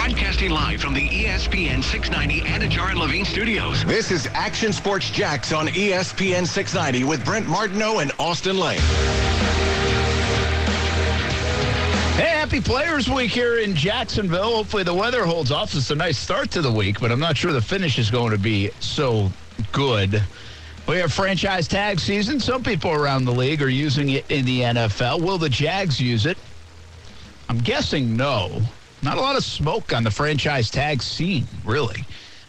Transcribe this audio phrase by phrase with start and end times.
[0.00, 3.84] Broadcasting live from the ESPN 690 Anajar and Levine studios.
[3.84, 8.80] This is Action Sports Jax on ESPN 690 with Brent Martineau and Austin Lane.
[12.16, 14.54] Hey, happy Players Week here in Jacksonville.
[14.56, 15.74] Hopefully the weather holds off.
[15.74, 18.30] It's a nice start to the week, but I'm not sure the finish is going
[18.30, 19.30] to be so
[19.70, 20.24] good.
[20.88, 22.40] We have franchise tag season.
[22.40, 25.20] Some people around the league are using it in the NFL.
[25.20, 26.38] Will the Jags use it?
[27.50, 28.62] I'm guessing no.
[29.02, 32.04] Not a lot of smoke on the franchise tag scene, really.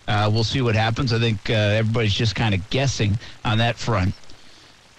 [0.08, 1.14] Uh, we'll see what happens.
[1.14, 4.14] I think uh, everybody's just kind of guessing on that front.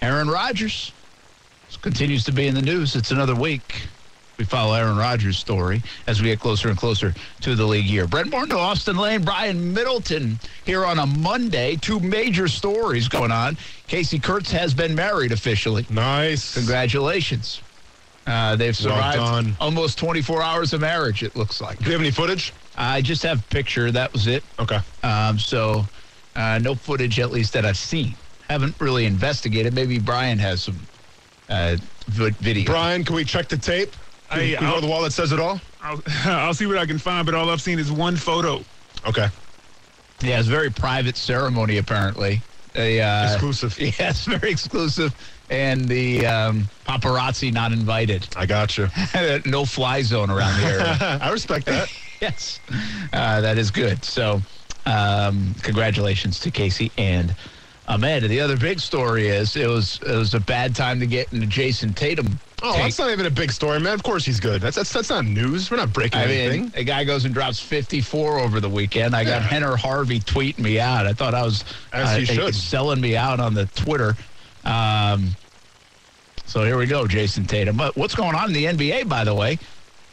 [0.01, 0.91] Aaron Rodgers
[1.81, 2.95] continues to be in the news.
[2.95, 3.83] It's another week.
[4.37, 8.07] We follow Aaron Rodgers' story as we get closer and closer to the league year.
[8.07, 11.75] Brent Martin, Austin Lane, Brian Middleton here on a Monday.
[11.75, 13.57] Two major stories going on.
[13.87, 15.85] Casey Kurtz has been married officially.
[15.89, 16.55] Nice.
[16.55, 17.61] Congratulations.
[18.25, 19.55] Uh, they've survived done.
[19.59, 21.77] almost 24 hours of marriage, it looks like.
[21.79, 22.53] Do you have any footage?
[22.77, 23.91] I just have a picture.
[23.91, 24.43] That was it.
[24.59, 24.79] Okay.
[25.03, 25.85] Um, so
[26.35, 28.15] uh, no footage, at least that I've seen.
[28.49, 29.73] Haven't really investigated.
[29.73, 30.79] Maybe Brian has some
[31.49, 31.75] uh,
[32.07, 32.65] video.
[32.65, 33.93] Brian, can we check the tape?
[34.31, 35.59] I- we go I'll- to the wall that says it all?
[35.81, 38.63] I'll, I'll see what I can find, but all I've seen is one photo.
[39.05, 39.27] Okay.
[40.21, 42.41] Yeah, it's a very private ceremony, apparently.
[42.75, 43.77] A, uh, Exclusive.
[43.99, 45.13] Yes, very exclusive.
[45.49, 48.27] And the um, paparazzi not invited.
[48.35, 48.87] I got you.
[49.45, 50.97] no fly zone around the area.
[51.21, 51.91] I respect that.
[52.21, 52.59] yes,
[53.11, 54.03] uh, that is good.
[54.03, 54.41] So,
[54.85, 57.35] um, congratulations to Casey and
[57.87, 58.23] Ahmed.
[58.23, 61.45] The other big story is it was it was a bad time to get into
[61.45, 62.39] Jayson Tatum.
[62.65, 63.93] Oh, that's not even a big story, man.
[63.93, 64.61] Of course he's good.
[64.61, 65.69] That's that's, that's not news.
[65.69, 66.61] We're not breaking I anything.
[66.63, 69.13] mean, a guy goes and drops 54 over the weekend.
[69.15, 69.47] I got Yeah.
[69.47, 71.05] Henner Harvey tweeting me out.
[71.05, 72.55] I thought I was As he uh, should.
[72.55, 74.15] selling me out on the Twitter.
[74.63, 75.35] Um,
[76.45, 77.75] so here we go, Jayson Tatum.
[77.75, 79.59] But what's going on in the NBA, by the way?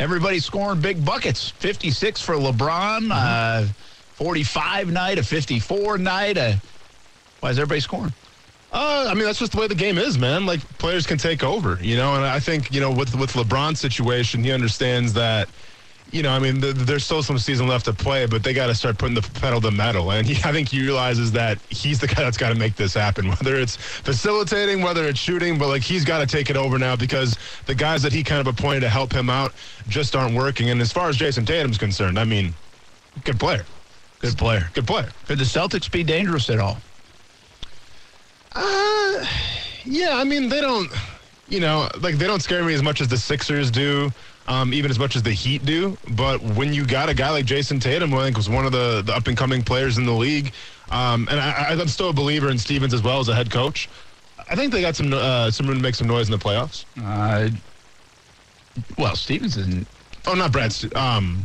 [0.00, 1.50] Everybody's scoring big buckets.
[1.50, 3.12] 56 for LeBron, Mm-hmm.
[3.12, 3.66] uh,
[4.14, 6.36] 45 night, a 54 night.
[6.36, 6.54] Uh,
[7.40, 8.12] why is everybody scoring?
[8.72, 10.46] Uh, I mean, that's just the way the game is, man.
[10.46, 12.14] Like players can take over, you know.
[12.14, 15.48] And I think you know with with LeBron's situation, he understands that.
[16.12, 18.66] You know, I mean, th- there's still some season left to play, but they got
[18.66, 20.10] to start putting the pedal to the metal.
[20.10, 22.94] And he, I think he realizes that he's the guy that's got to make this
[22.94, 26.78] happen, whether it's facilitating, whether it's shooting, but like he's got to take it over
[26.80, 29.52] now because the guys that he kind of appointed to help him out
[29.88, 30.70] just aren't working.
[30.70, 32.54] And as far as Jayson Tatum's concerned, I mean,
[33.24, 33.64] good player,
[34.18, 34.68] Good player.
[34.74, 35.10] good player.
[35.28, 36.78] Could the Celtics be dangerous at all?
[38.54, 39.24] Uh,
[39.84, 40.90] yeah, I mean they don't,
[41.48, 44.10] you know, like they don't scare me as much as the Sixers do,
[44.48, 45.96] um, even as much as the Heat do.
[46.16, 48.72] But when you got a guy like Jayson Tatum, who I think was one of
[48.72, 50.52] the, the up and coming players in the league,
[50.90, 53.88] um, and I, I'm still a believer in Stevens as well as a head coach.
[54.50, 56.84] I think they got some uh, some room to make some noise in the playoffs.
[57.00, 57.50] Uh,
[58.98, 59.86] well, Stevens isn't.
[60.26, 60.74] Oh, not Brad.
[60.94, 61.44] Um,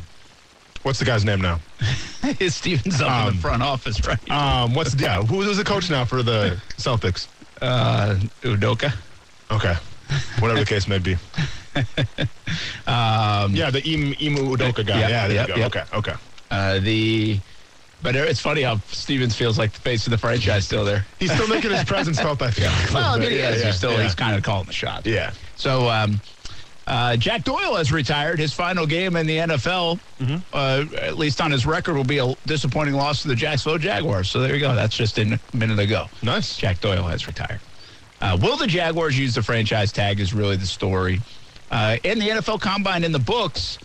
[0.85, 1.59] what's the guy's name now?
[2.39, 4.31] Is Stevens up in Um, the front office, right?
[4.31, 5.21] Um, what's yeah?
[5.23, 7.27] Who was the coach now for the Celtics?
[7.61, 8.93] Uh, Udoka.
[9.51, 9.75] Okay,
[10.39, 11.17] whatever the case may be.
[12.87, 14.99] Um, Yeah, the Im, Ime Udoka guy.
[14.99, 15.59] Yep, yeah, there yep, you go.
[15.61, 15.67] yep.
[15.75, 16.13] Okay, okay.
[16.51, 17.39] uh, the,
[18.01, 21.05] but it's funny how Stevens feels like the face of the franchise still there.
[21.19, 22.71] He's still making his presence felt, I feel.
[22.93, 23.59] Well, yeah, he is.
[23.59, 24.03] yeah, he's still yeah.
[24.03, 25.05] he's kind of calling the shots.
[25.07, 25.31] Yeah.
[25.55, 26.21] So um,
[26.87, 28.39] uh, Jack Doyle has retired.
[28.39, 30.35] His final game in the NFL, Mm-hmm.
[30.53, 34.29] uh, at least on his record, will be a disappointing loss to the Jacksonville Jaguars.
[34.29, 34.75] So there you go.
[34.75, 36.07] That's just in a minute ago.
[36.23, 36.57] Nice.
[36.57, 37.59] Jack Doyle has retired.
[38.21, 40.19] Uh, will the Jaguars use the franchise tag?
[40.19, 41.19] Is really the story.
[41.71, 43.77] Uh, and the NFL Combine in the books.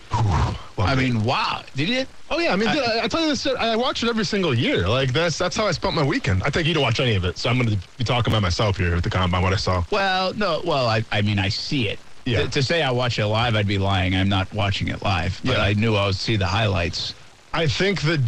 [0.78, 1.62] I mean, wow!
[1.74, 2.06] Did you?
[2.30, 4.54] Oh yeah, I mean, dude, I, I tell you this, I watch it every single
[4.54, 4.86] year.
[4.88, 6.42] Like that's that's how I spent my weekend.
[6.42, 8.42] I think you don't watch any of it, so I'm going to be talking about
[8.42, 9.42] myself here at the combine.
[9.42, 9.82] What I saw.
[9.90, 10.62] Well, no.
[10.64, 11.98] Well, I, I mean, I see it.
[12.24, 12.42] Yeah.
[12.42, 14.14] To, to say I watch it live, I'd be lying.
[14.14, 15.62] I'm not watching it live, but Yeah.
[15.62, 17.14] I knew I would see the highlights.
[17.52, 18.22] I think the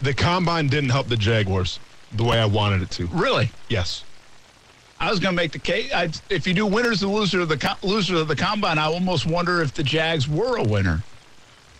[0.00, 1.78] the combine didn't help the Jaguars
[2.12, 3.06] the way I wanted it to.
[3.06, 3.50] Really?
[3.68, 4.04] Yes.
[5.00, 5.92] I was going to make the case.
[5.92, 8.84] I, if you do winners and losers of the co- losers of the combine, I
[8.84, 11.02] almost wonder if the Jags were a winner.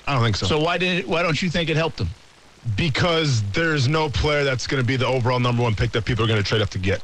[0.07, 0.47] I don't think so.
[0.47, 2.09] So why did it, why don't you think it helped them?
[2.77, 6.25] because there's no player that's going to be the overall number one pick that people
[6.25, 7.03] are going to trade up to get.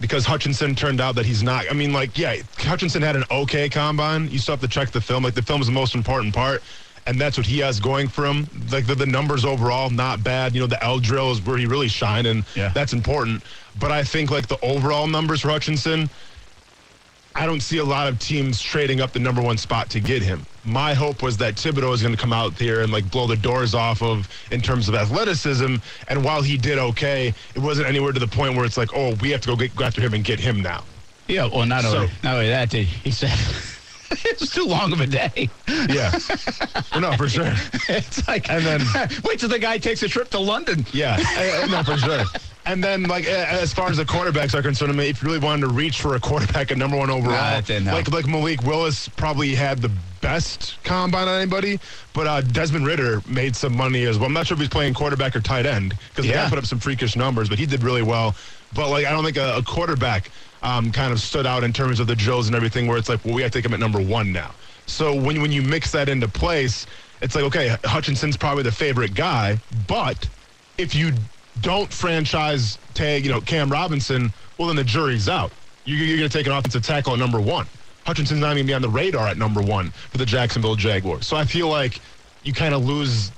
[0.00, 1.66] Because Hutchinson turned out that he's not.
[1.70, 4.28] I mean, like, yeah, Hutchinson had an okay combine.
[4.30, 5.22] You still have to check the film.
[5.22, 6.62] Like, the film is the most important part.
[7.06, 8.46] And that's what he has going for him.
[8.70, 10.54] Like, the, the numbers overall, not bad.
[10.54, 12.70] You know, the L drill is where he really shined, and Yeah.
[12.74, 13.42] that's important.
[13.78, 16.08] But I think, like, the overall numbers for Hutchinson,
[17.40, 20.20] I don't see a lot of teams trading up the number one spot to get
[20.22, 20.44] him.
[20.62, 23.34] My hope was that Thibodeaux is going to come out here and like blow the
[23.36, 25.76] doors off of in terms of athleticism.
[26.08, 29.14] And while he did okay, it wasn't anywhere to the point where it's like, oh,
[29.22, 30.84] we have to go, get, go after him and get him now.
[31.28, 33.30] Yeah, well, not So- only not only that, did he said
[34.10, 35.48] it's too long of a day.
[35.66, 36.10] Yeah.
[37.00, 37.54] no, for sure.
[37.88, 38.82] It's like, And then-
[39.24, 40.84] wait till the guy takes a trip to London.
[40.92, 42.22] Yeah, I- I- no, for sure.
[42.66, 45.38] And then, like, as far as the quarterbacks are concerned, I mean, if you really
[45.40, 49.08] wanted to reach for a quarterback at number one overall, Nah, like like Malik Willis
[49.08, 49.88] probably had the
[50.20, 51.80] best combine on anybody,
[52.12, 54.26] but uh, Desmond Ridder made some money as well.
[54.26, 56.44] I'm not sure if he's playing quarterback or tight end because the Yeah.
[56.44, 58.36] guy put up some freakish numbers, but he did really well.
[58.74, 60.30] But like, I don't think a, a quarterback
[60.62, 63.24] um, kind of stood out in terms of the drills and everything, where it's like,
[63.24, 64.50] well, we have to take him at number one now.
[64.86, 66.84] So when when you mix that into place,
[67.22, 69.58] it's like, okay, Hutchinson's probably the favorite guy,
[69.88, 70.28] but
[70.76, 71.12] if you
[71.60, 75.52] don't franchise tag, you know, Cam Robinson, well, then the jury's out.
[75.84, 77.66] You're, you're going to take an offensive tackle at number one.
[78.04, 81.26] Hutchinson's not even be on the radar at number one for the Jacksonville Jaguars.
[81.26, 82.00] So I feel like
[82.42, 83.30] you kind of lose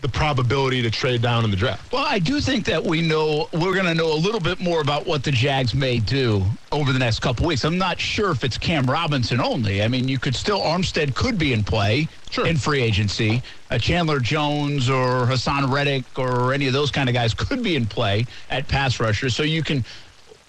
[0.00, 1.92] the probability to trade down in the draft.
[1.92, 4.80] Well, I do think that we know we're going to know a little bit more
[4.80, 7.64] about what the Jags may do over the next couple weeks.
[7.64, 9.82] I'm not sure if it's Cam Robinson only.
[9.82, 12.46] I mean, you could still Armstead could be in play Sure.
[12.46, 13.42] in free agency.
[13.70, 17.74] Uh, Chandler Jones or Haason Reddick or any of those kind of guys could be
[17.74, 19.30] in play at pass rusher.
[19.30, 19.84] So you can.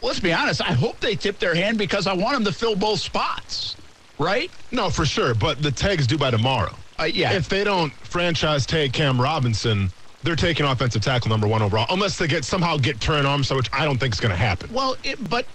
[0.01, 0.61] Let's be honest.
[0.61, 3.75] I hope they tip their hand because I want them to fill both spots.
[4.17, 4.51] Right?
[4.71, 5.33] No, for sure.
[5.33, 6.75] But the tag's due by tomorrow.
[6.99, 7.33] Uh, yeah.
[7.33, 9.89] If they don't franchise tag Cam Robinson,
[10.23, 13.69] they're taking offensive tackle number one overall, unless they get somehow get Terron Armstead, which
[13.71, 14.71] I don't think is going to happen.
[14.73, 15.45] Well, it, but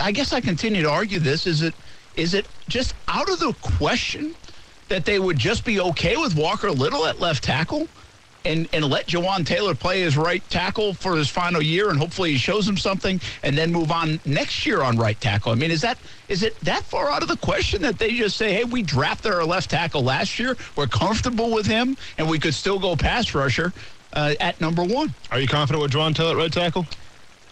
[0.00, 1.46] I guess I continue to argue this.
[1.46, 1.74] Is it
[2.14, 4.34] is it just out of the question
[4.88, 7.88] that they would just be okay with Walker Little at left tackle
[8.46, 12.32] and, and let Jawaan Taylor play his right tackle for his final year and hopefully
[12.32, 15.52] he shows him something and then move on next year on right tackle?
[15.52, 15.98] I mean, is that
[16.28, 19.32] is it that far out of the question that they just say, hey, we drafted
[19.32, 23.34] our left tackle last year, we're comfortable with him, and we could still go pass
[23.34, 23.72] rusher
[24.12, 25.14] uh, at number one?
[25.30, 26.86] Are you confident with Jawaan Taylor at right tackle?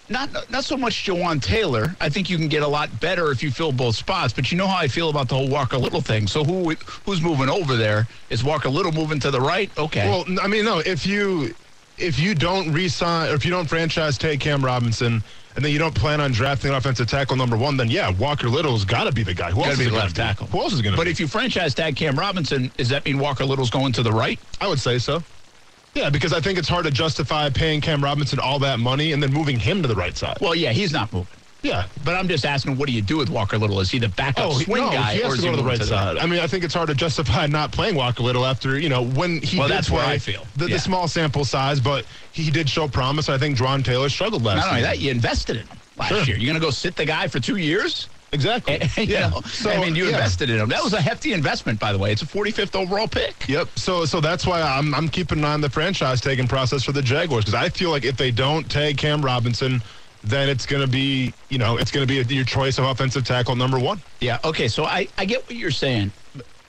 [0.08, 1.96] Not not so much Jawaan Taylor.
[2.00, 4.34] I think you can get a lot better if you fill both spots.
[4.34, 6.26] But you know how I feel about the whole Walker Little thing.
[6.26, 6.74] So who
[7.06, 8.06] who's moving over there?
[8.28, 9.70] Is Walker Little moving to the right?
[9.78, 10.06] Okay.
[10.06, 10.80] Well, I mean, no.
[10.80, 11.54] If you
[11.96, 15.22] if you don't resign or if you don't franchise take Cam Robinson
[15.56, 18.48] and then you don't plan on drafting an offensive tackle number one, then yeah, Walker
[18.48, 19.52] Little's got to be the guy.
[19.52, 20.48] Who else is be gonna left tackle.
[20.48, 20.96] Who else is going to?
[20.98, 24.12] but if you franchise tag Cam Robinson, does that mean Walker Little's going to the
[24.12, 24.38] right?
[24.60, 25.22] I would say so.
[25.94, 29.23] Yeah, because I think it's hard to justify paying Cam Robinson all that money and
[29.23, 30.38] then moving him to the right side.
[30.41, 31.29] Well, yeah, he's not moving.
[31.62, 31.87] Yeah.
[32.05, 33.81] But I'm just asking, what do you do with Walker Little?
[33.81, 35.67] Is he the backup Oh, swing no, guy, or to is go he to the
[35.67, 36.19] right side.
[36.19, 39.02] I mean, I think it's hard to justify not playing Walker Little after you know
[39.05, 39.58] when he.
[39.58, 40.46] Well, that's where I feel.
[40.56, 40.75] The, Yeah.
[40.76, 43.29] the small sample size, but he did show promise.
[43.31, 44.56] I think Jawaan Taylor struggled last.
[44.56, 46.19] Not only that, you invested in him last Sure.
[46.25, 46.37] year.
[46.37, 48.08] You're going to go sit the guy for two years?
[48.34, 48.75] Exactly.
[49.02, 49.28] you yeah.
[49.31, 50.10] know, So, I mean, you yeah.
[50.10, 50.69] invested in him.
[50.69, 52.12] That was a hefty investment, by the way.
[52.12, 53.48] It's a 45th overall pick.
[53.48, 53.69] Yep.
[53.76, 56.92] So so that's why I'm I'm keeping an eye on the franchise taking process for
[56.92, 59.82] the Jaguars because I feel like if they don't tag Cam Robinson,
[60.22, 63.25] then it's going to be you know it's going to be your choice of offensive
[63.25, 64.00] tackle number one.
[64.20, 64.38] Yeah.
[64.44, 64.69] Okay.
[64.69, 66.12] So I, I get what you're saying.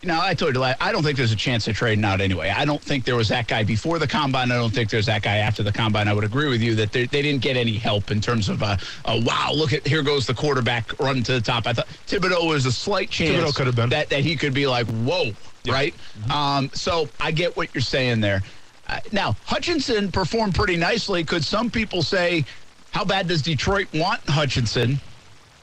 [0.05, 2.49] Now I told you I don't think there's a chance of trading out anyway.
[2.49, 4.51] I don't think there was that guy before the combine.
[4.51, 6.07] I don't think there's that guy after the combine.
[6.07, 8.61] I would agree with you that they, they didn't get any help in terms of
[8.61, 11.65] uh, uh, wow, look at here goes the quarterback run to the top.
[11.65, 13.89] I thought Thibodeaux was a slight chance Thibodeaux could have been.
[13.89, 15.31] that that he could be like whoa,
[15.67, 15.95] right?
[16.31, 18.43] Um, so I get what you're saying there.
[18.87, 21.23] Uh, now Hutchinson performed pretty nicely.
[21.23, 22.45] Could some people say,
[22.91, 24.99] how bad does Detroit want Hutchinson,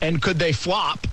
[0.01, 1.07] and could they flop?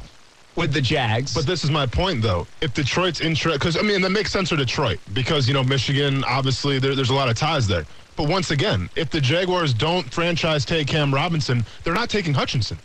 [0.59, 2.45] With the Jags, But this is my point, though.
[2.61, 6.23] If Detroit's interested, because I mean, that makes sense for Detroit because you know Michigan,
[6.25, 7.85] obviously, there, there's a lot of ties there.
[8.15, 12.77] But once again, if the Jaguars don't franchise take Cam Robinson, they're not taking Hutchinson,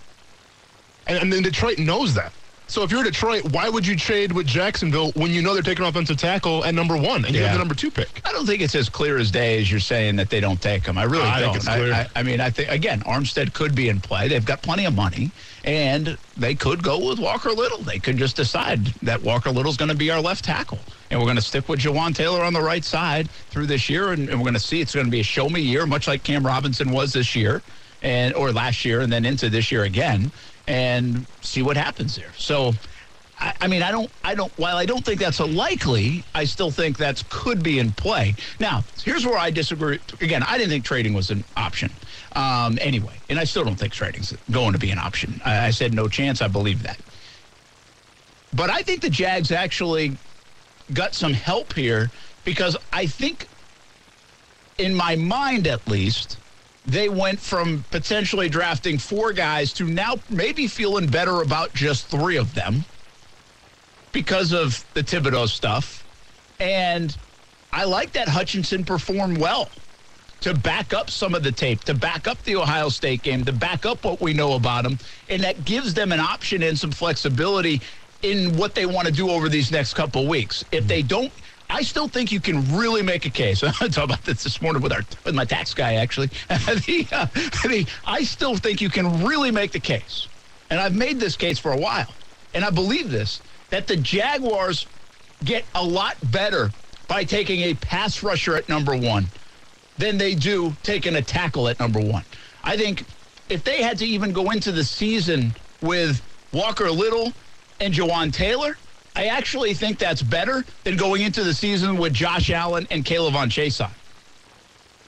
[1.08, 2.32] and, and then Detroit knows that.
[2.66, 5.84] So if you're Detroit, why would you trade with Jacksonville when you know they're taking
[5.84, 7.48] offensive tackle at number one and you Yeah.
[7.48, 8.22] have the number two pick?
[8.24, 10.86] I don't think it's as clear as day as you're saying that they don't take
[10.86, 10.96] him.
[10.96, 11.56] I really I think don't.
[11.56, 12.00] it's I.
[12.02, 14.28] I, I mean, I think again, Armstead could be in play.
[14.28, 15.30] They've got plenty of money,
[15.64, 17.78] and they could go with Walker Little.
[17.78, 20.78] They could just decide that Walker Little's going to be our left tackle,
[21.10, 24.12] and we're going to stick with Jawaan Taylor on the right side through this year,
[24.12, 26.06] and, and we're going to see it's going to be a show me year, much
[26.06, 27.62] like Cam Robinson was this year,
[28.02, 30.30] and or last year, and then into this year again,
[30.68, 32.32] and see what happens there.
[32.36, 32.72] So.
[33.60, 34.52] I, mean, I don't, I don't.
[34.58, 38.34] While I don't think that's a likely, I still think that could be in play.
[38.58, 39.98] Now, here's where I disagree.
[40.20, 41.90] Again, I didn't think trading was an option
[42.34, 45.40] um, anyway, and I still don't think trading's going to be an option.
[45.44, 46.40] I, I said no chance.
[46.40, 46.98] I believe that,
[48.54, 50.16] but I think the Jags actually
[50.92, 52.10] got some help here
[52.44, 53.46] because I think,
[54.78, 56.38] in my mind at least,
[56.86, 62.36] they went from potentially drafting four guys to now maybe feeling better about just three
[62.36, 62.84] of them
[64.14, 66.02] because of the Thibodeaux stuff.
[66.58, 67.14] And
[67.72, 69.68] I like that Hutchinson performed well
[70.40, 73.52] to back up some of the tape, to back up the Ohio State game, to
[73.52, 74.98] back up what we know about him.
[75.28, 77.82] And that gives them an option and some flexibility
[78.22, 80.64] in what they want to do over these next couple weeks.
[80.70, 81.32] If they don't,
[81.68, 83.62] I still think you can really make a case.
[83.64, 86.28] I talked about this this morning with our with my tax guy actually.
[86.48, 87.26] the, uh,
[87.66, 90.28] the, I still think you can really make the case,
[90.70, 92.14] and I've made this case for a while,
[92.52, 93.40] and I believe this
[93.70, 94.86] that the Jaguars
[95.44, 96.70] get a lot better
[97.08, 99.26] by taking a pass rusher at number one
[99.98, 102.24] than they do taking a tackle at number one.
[102.62, 103.04] I think
[103.48, 107.32] if they had to even go into the season with Walker Little
[107.80, 108.76] and Jawaan Taylor,
[109.16, 113.48] I actually think that's better than going into the season with Josh Allen and K'Lavon
[113.48, 113.90] Chaisson.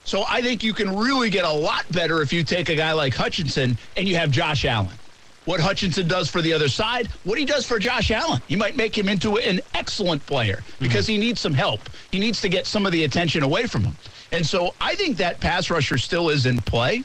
[0.05, 2.93] So I think you can really get a lot better if you take a guy
[2.93, 4.97] like Hutchinson and you have Josh Allen.
[5.47, 8.43] What Hutchinson does for the other side, what he does for Josh Allen.
[8.49, 11.13] You might make him into an excellent player because mm-hmm.
[11.13, 11.89] he needs some help.
[12.11, 13.97] He needs to get some of the attention away from him.
[14.33, 17.05] And so I think that pass rusher still is in play.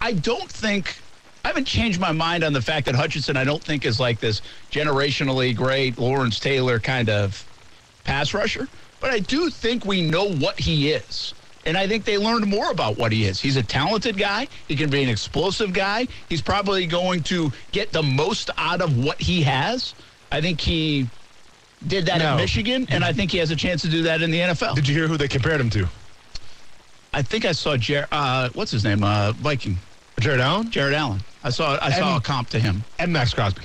[0.00, 0.96] I don't think
[1.44, 4.20] I haven't changed my mind on the fact that Hutchinson, I don't think, is like
[4.20, 7.44] this generationally great Lawrence Taylor kind of
[8.04, 8.68] pass rusher.
[9.00, 11.34] But I do think we know what he is.
[11.64, 13.40] And I think they learned more about what he is.
[13.40, 14.48] He's a talented guy.
[14.66, 16.08] He can be an explosive guy.
[16.28, 19.94] He's probably going to get the most out of what he has.
[20.32, 21.08] I think he
[21.86, 22.32] did that no.
[22.32, 24.74] in Michigan, and I think he has a chance to do that in the NFL.
[24.74, 25.88] Did you hear who they compared him to?
[27.14, 29.04] I think I saw Jer- uh, what's his name?
[29.04, 29.76] Uh, Viking.
[30.18, 30.70] Jared Allen?
[30.70, 31.20] Jared Allen.
[31.44, 32.84] I saw I saw a comp to him.
[32.98, 33.62] And Maxx Crosby.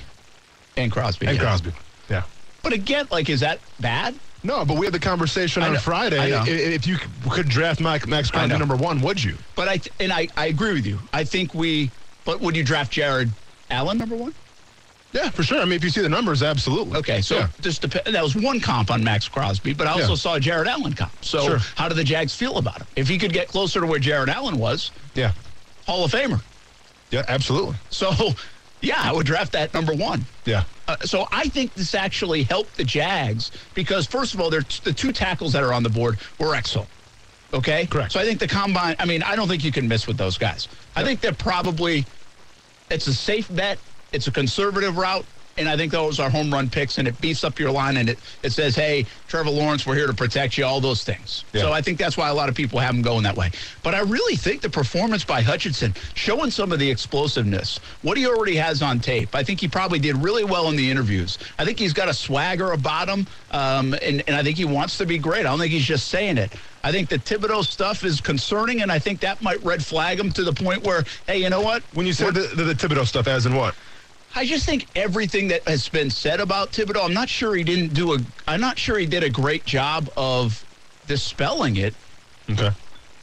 [0.75, 1.27] And Crosby.
[1.27, 1.41] And yeah.
[1.41, 1.71] Crosby.
[2.09, 2.23] Yeah.
[2.63, 4.15] But again, like, is that bad?
[4.43, 6.31] No, but we had the conversation on Friday.
[6.47, 6.97] If you
[7.29, 9.35] could draft Mike, Maxx Crosby number one, would you?
[9.55, 10.99] But I and I, I agree with you.
[11.13, 11.91] I think we.
[12.25, 13.31] But would you draft Jared
[13.69, 14.33] Allen number one?
[15.13, 15.59] Yeah, for sure.
[15.59, 16.97] I mean, if you see the numbers, absolutely.
[16.99, 17.47] Okay, so yeah.
[17.61, 20.15] just dep- that was one comp on Maxx Crosby, but I also yeah.
[20.15, 21.11] saw Jared Allen comp.
[21.23, 21.57] So sure.
[21.75, 22.87] how do the Jags feel about him?
[22.95, 25.31] If he could get closer to where Jared Allen was, yeah,
[25.85, 26.41] Hall of Famer.
[27.09, 27.75] Yeah, absolutely.
[27.89, 28.11] So,
[28.81, 30.25] yeah, I would draft that number one.
[30.45, 30.63] Yeah.
[30.87, 34.81] Uh, so I think this actually helped the Jags because, first of all, they're t-
[34.83, 36.89] the two tackles that are on the board were excellent.
[37.53, 37.85] Okay?
[37.87, 38.11] Correct.
[38.11, 40.37] So I think the combine, I mean, I don't think you can miss with those
[40.37, 40.67] guys.
[40.69, 40.77] Yep.
[40.95, 42.05] I think they're probably,
[42.89, 43.79] it's a safe bet.
[44.11, 45.25] It's a conservative route
[45.57, 48.09] and I think those are home run picks, and it beefs up your line, and
[48.09, 51.43] it, it says, hey, Trevor Lawrence, we're here to protect you, all those things.
[51.53, 51.61] Yeah.
[51.61, 53.51] So I think that's why a lot of people have him going that way.
[53.83, 58.27] But I really think the performance by Hutchinson, showing some of the explosiveness, what he
[58.27, 61.37] already has on tape, I think he probably did really well in the interviews.
[61.57, 64.97] I think he's got a swagger about him, um, and, and I think he wants
[64.97, 65.41] to be great.
[65.41, 66.53] I don't think he's just saying it.
[66.83, 70.31] I think the Thibodeaux stuff is concerning, and I think that might red flag him
[70.31, 71.83] to the point where, hey, you know what?
[71.93, 73.75] When you say the, the, the Thibodeaux stuff, as in what?
[74.37, 77.95] I just think everything that has been said about Thibodeaux, I'm not sure he didn't
[77.95, 78.19] do a.
[78.47, 80.63] I'm not sure he did a great job of
[81.07, 81.95] dispelling it.
[82.47, 82.69] Okay.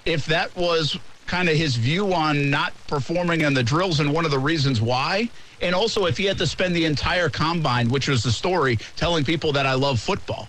[0.05, 4.25] If that was kind of his view on not performing on the drills and one
[4.25, 5.31] of the reasons why,
[5.61, 9.25] and also if he had to spend the entire combine, which was the story, telling
[9.25, 10.49] people that I love football.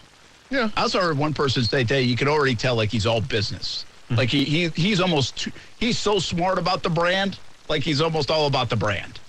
[0.50, 0.72] Yeah.
[0.76, 3.86] I also heard one person say today you can already tell like he's all business.
[4.06, 4.16] Mm-hmm.
[4.16, 7.38] Like he, he he's almost too, he's so smart about the brand,
[7.70, 9.20] like he's almost all about the brand.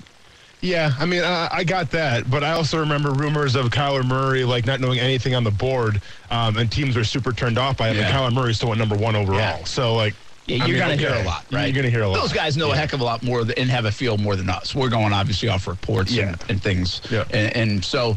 [0.61, 4.45] Yeah, I mean, uh, I got that, but I also remember rumors of Kyler Murray
[4.45, 7.91] like not knowing anything on the board, um, and teams were super turned off by
[7.91, 7.97] him.
[7.97, 8.09] Yeah.
[8.09, 9.39] And Kyler Murray still went number one overall.
[9.39, 9.65] Yeah.
[9.65, 10.15] So like.
[10.49, 11.13] Yeah, you're going to okay.
[11.13, 11.65] hear a lot, right?
[11.65, 12.21] You're going to hear a lot.
[12.21, 12.75] Those guys know yeah.
[12.75, 14.77] a heck of a lot more and have a feel more than us.
[14.77, 17.01] We're going obviously off reports and, and, things.
[17.11, 17.25] Yeah.
[17.33, 18.17] And, and so,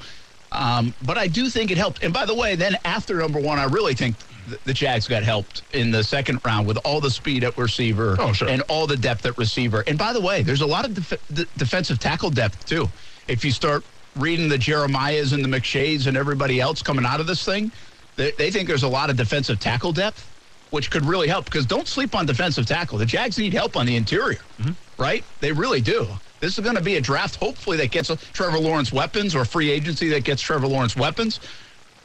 [0.51, 2.03] um, but I do think it helped.
[2.03, 4.15] And by the way, then after number one, I really think
[4.63, 8.33] the Jags got helped in the second round with all the speed at receiver oh,
[8.33, 8.47] sure.
[8.47, 9.83] and all the depth at receiver.
[9.85, 12.89] And by the way, there's a lot of def- defensive tackle depth too.
[13.27, 13.83] If you start
[14.15, 17.71] reading the Jeremiahs and the McShays and everybody else coming out of this thing,
[18.15, 20.27] they, they think there's a lot of defensive tackle depth,
[20.71, 21.45] which could really help.
[21.45, 22.97] Because don't sleep on defensive tackle.
[22.97, 24.71] The Jags need help on the interior, mm-hmm.
[25.01, 25.23] right?
[25.41, 26.07] They really do.
[26.39, 29.69] This is going to be a draft, hopefully, that gets Trevor Lawrence weapons or free
[29.69, 31.39] agency that gets Trevor Lawrence weapons.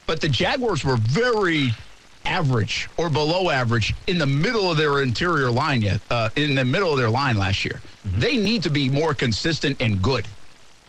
[0.07, 1.73] But the Jaguars were very
[2.25, 6.65] average or below average in the middle of their interior line yet, uh, in the
[6.65, 7.81] middle of their line last year.
[8.07, 8.21] Mm-hmm.
[8.21, 10.27] They need to be more consistent and good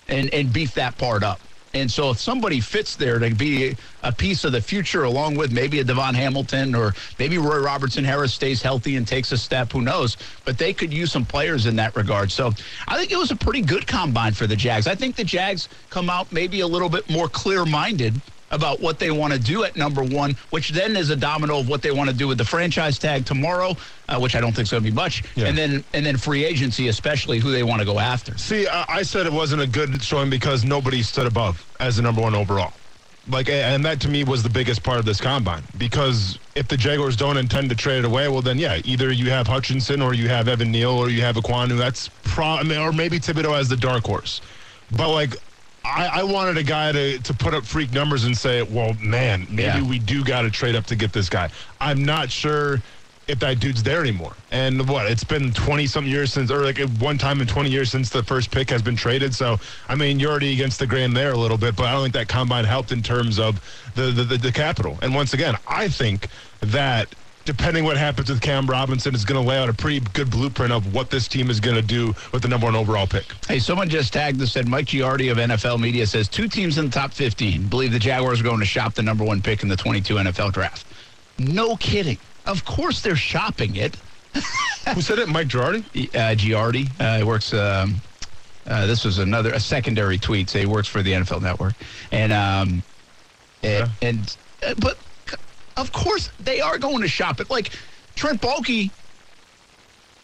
[0.08, 1.40] and, and beef that part up.
[1.76, 5.52] And so if somebody fits there to be a piece of the future along with
[5.52, 9.74] maybe a DaVon Hamilton or maybe Roy Robertson Harris stays healthy and takes a step,
[9.74, 10.16] who knows?
[10.46, 12.32] But they could use some players in that regard.
[12.32, 12.54] So
[12.88, 14.88] I think it was a pretty good combine for the Jags.
[14.88, 19.00] I think the Jags come out maybe a little bit more clear minded about what
[19.00, 21.92] they want to do at number one, which then is a domino of what they
[21.92, 23.76] want to do with the franchise tag tomorrow,
[24.08, 25.48] uh, which I don't think is going to be much, yeah.
[25.48, 28.38] and then and then free agency, especially who they want to go after.
[28.38, 32.22] See, I said it wasn't a good showing because nobody stood above as the number
[32.22, 32.74] one overall.
[33.28, 36.78] Like, and that to me was the biggest part of this combine because if the
[36.78, 40.14] Jaguars don't intend to trade it away, well, then yeah, either you have Hutchinson or
[40.14, 41.76] you have Evan Neal or you have Ekwonu.
[41.76, 44.42] That's pro, or maybe Thibodeaux as the dark horse.
[44.92, 45.38] But like
[45.86, 49.48] I, I wanted a guy to, to put up freak numbers and say, well, man,
[49.50, 49.84] maybe Yeah.
[49.84, 51.50] we do got to trade up to get this guy.
[51.80, 52.82] I'm not sure
[53.28, 54.34] if that dude's there anymore.
[54.52, 57.90] And what, it's been 20 something years since, or like one time in 20 years
[57.92, 59.34] since the first pick has been traded.
[59.34, 59.58] So,
[59.90, 62.14] I mean, you're already against the grain there a little bit, but I don't think
[62.14, 63.60] that combine helped in terms of
[63.96, 64.98] the, the, the, the capital.
[65.02, 66.28] And once again, I think
[66.62, 67.14] that
[67.46, 70.74] depending what happens with Cam Robinson is going to lay out a pretty good blueprint
[70.74, 73.26] of what this team is going to do with the number one overall pick.
[73.48, 76.86] Hey, someone just tagged us said Mike Giardi of NFL Media says two teams in
[76.86, 79.70] the top 15 believe the Jaguars are going to shop the number one pick in
[79.70, 80.86] the 22 NFL draft.
[81.38, 82.18] No kidding.
[82.46, 83.96] Of course they're shopping it.
[84.94, 85.30] Who said it?
[85.30, 85.84] Mike Girardi?
[86.14, 87.54] Uh, Giardi, uh, he works.
[87.54, 88.02] Um,
[88.68, 90.50] uh, this was another a secondary tweet.
[90.50, 91.74] Say he works for the NFL Network,
[92.12, 92.84] and um,
[93.64, 94.98] and, and uh, but
[95.78, 97.50] of course they are going to shop it.
[97.50, 97.72] Like
[98.16, 98.92] Trent Baalke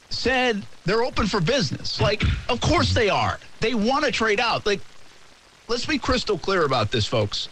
[0.09, 2.01] said, they're open for business.
[2.01, 3.39] Like, of course they are.
[3.59, 4.65] They want to trade out.
[4.65, 4.81] Like,
[5.67, 7.49] let's be crystal clear about this, folks.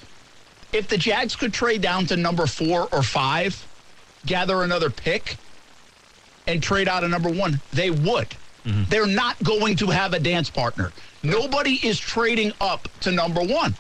[0.71, 3.65] If the Jags could trade down to number four or five,
[4.25, 5.37] gather another pick,
[6.47, 8.29] and trade out a number one, they would.
[8.65, 8.83] Mm-hmm.
[8.89, 10.91] They're not going to have a dance partner.
[11.23, 13.75] Nobody is trading up to number one.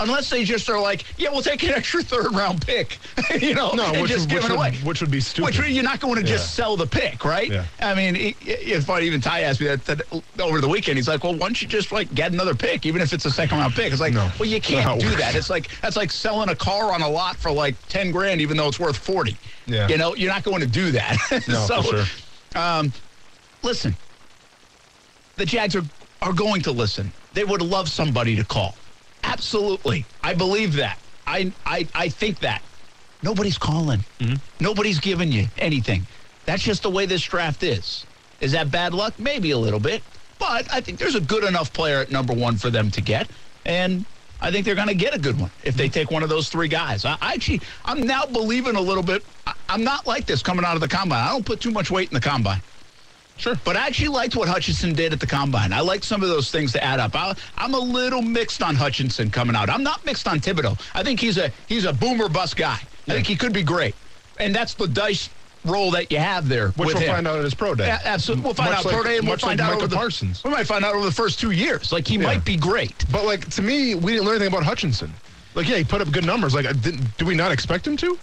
[0.00, 2.98] Unless they just are like, yeah, we'll take an extra third round pick,
[3.40, 4.70] you know, No, and which, just would, give which, it away.
[4.70, 5.58] would, which would be stupid.
[5.58, 6.64] Which you're not going to just Yeah.
[6.64, 7.50] sell the pick, right?
[7.50, 7.64] Yeah.
[7.80, 9.06] I mean, it, it- it's funny.
[9.06, 10.02] Even Ty asked me that, that
[10.40, 10.98] over the weekend.
[10.98, 13.30] He's like, "Well, why don't you just like get another pick, even if it's a
[13.30, 14.30] second round pick?" It's like, No.
[14.38, 15.34] well, you can't do that.
[15.38, 18.56] It's like that's like selling a car on a lot for like ten grand, even
[18.56, 19.36] though it's worth forty.
[19.66, 19.88] Yeah.
[19.88, 21.16] You know, you're not going to do that.
[21.48, 22.60] No, so, for sure.
[22.62, 22.92] um,
[23.62, 23.96] listen,
[25.36, 25.84] the Jags are
[26.22, 27.12] are going to listen.
[27.34, 28.74] They would love somebody to call.
[29.24, 30.98] Absolutely, I believe that.
[31.26, 32.62] I I I think that.
[33.22, 34.04] Nobody's calling.
[34.20, 34.36] Mm-hmm.
[34.60, 36.06] Nobody's giving you anything.
[36.46, 38.06] That's just the way this draft is.
[38.40, 39.18] Is that bad luck?
[39.18, 40.02] Maybe a little bit.
[40.38, 43.28] But I think there's a good enough player at number one for them to get.
[43.66, 44.04] And
[44.40, 46.48] I think they're going to get a good one if they take one of those
[46.48, 47.04] three guys.
[47.04, 49.24] I, I actually, I'm now believing a little bit.
[49.46, 51.26] I, I'm not like this coming out of the combine.
[51.26, 52.62] I don't put too much weight in the combine.
[53.38, 53.54] Sure.
[53.64, 55.72] But I actually liked what Hutchinson did at the combine.
[55.72, 57.14] I like some of those things to add up.
[57.14, 59.70] I, I'm a little mixed on Hutchinson coming out.
[59.70, 60.78] I'm not mixed on Thibodeaux.
[60.94, 62.78] I think he's a he's a boomer bust guy.
[63.06, 63.94] I think he could be great,
[64.38, 65.30] and that's the dice
[65.64, 66.68] roll that you have there.
[66.70, 67.08] Which we'll him.
[67.14, 67.86] find out at his pro day.
[67.86, 68.44] Yeah, absolutely.
[68.44, 69.96] We'll find Much out like- pro day, and we'll find like out Micah over the,
[69.96, 70.44] Parsons.
[70.44, 71.90] We might find out over the first two years.
[71.92, 72.22] Like he Yeah.
[72.24, 73.04] might be great.
[73.10, 75.12] But like to me, we didn't learn anything about Hutchinson.
[75.54, 76.54] Like, yeah, he put up good numbers.
[76.54, 78.18] Like, I didn't, do we not expect him to?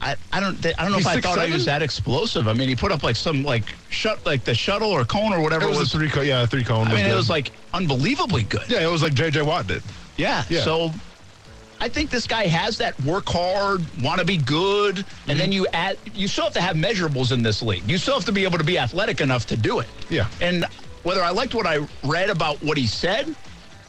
[0.00, 2.48] I, I don't I don't know He's if I thought he was that explosive.
[2.48, 5.40] I mean, he put up like some like shut like the shuttle or cone or
[5.40, 5.94] whatever It was, it was.
[5.94, 6.88] a three, co- yeah, three cone.
[6.88, 8.68] I mean, it was like unbelievably good.
[8.68, 9.42] yeah, it was like J.J.
[9.42, 9.82] Watt did.
[10.16, 10.44] Yeah.
[10.48, 10.62] Yeah.
[10.62, 10.92] So
[11.80, 15.38] I think this guy has that work hard, want to be good, and mm-hmm.
[15.38, 15.98] then you add.
[16.12, 17.88] You still have to have measurables in this league.
[17.88, 19.86] You still have to be able to be athletic enough to do it.
[20.08, 20.28] Yeah.
[20.40, 20.66] And
[21.02, 23.34] whether I liked what I read about what he said,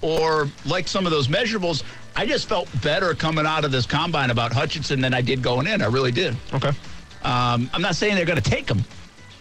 [0.01, 1.83] or liked some of those measurables,
[2.15, 5.67] I just felt better coming out of this combine about Hutchinson than I did going
[5.67, 5.82] in.
[5.82, 6.36] I really did.
[6.54, 6.69] Okay.
[7.23, 8.84] Um, I'm not saying they're going to take him,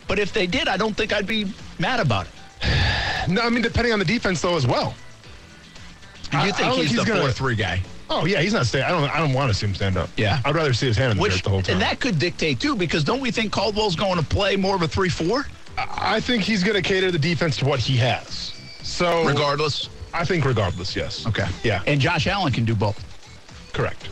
[0.09, 1.47] but if they did, I don't think I'd be
[1.79, 3.29] mad about it.
[3.29, 4.95] No, I mean, depending on the defense, though, as well.
[6.31, 7.81] Do you I think don't he's, he's the gonna- four-three guy?
[8.11, 8.85] Oh, yeah, he's not staying.
[8.85, 10.11] I don't I don't want to see him stand up.
[10.19, 10.39] Yeah.
[10.45, 11.75] I'd rather see his hand in the Which dirt the whole time.
[11.75, 14.83] and that could dictate too, because don't we think Caldwell's going to play more of
[14.83, 15.47] a three-four,
[15.79, 18.53] I think he's going to cater the defense to what he has.
[18.83, 19.89] So, regardless?
[20.15, 21.27] I think regardless, yes.
[21.27, 21.47] Okay.
[21.65, 22.99] Yeah, And Josh Allen can do both.
[23.73, 24.09] correct.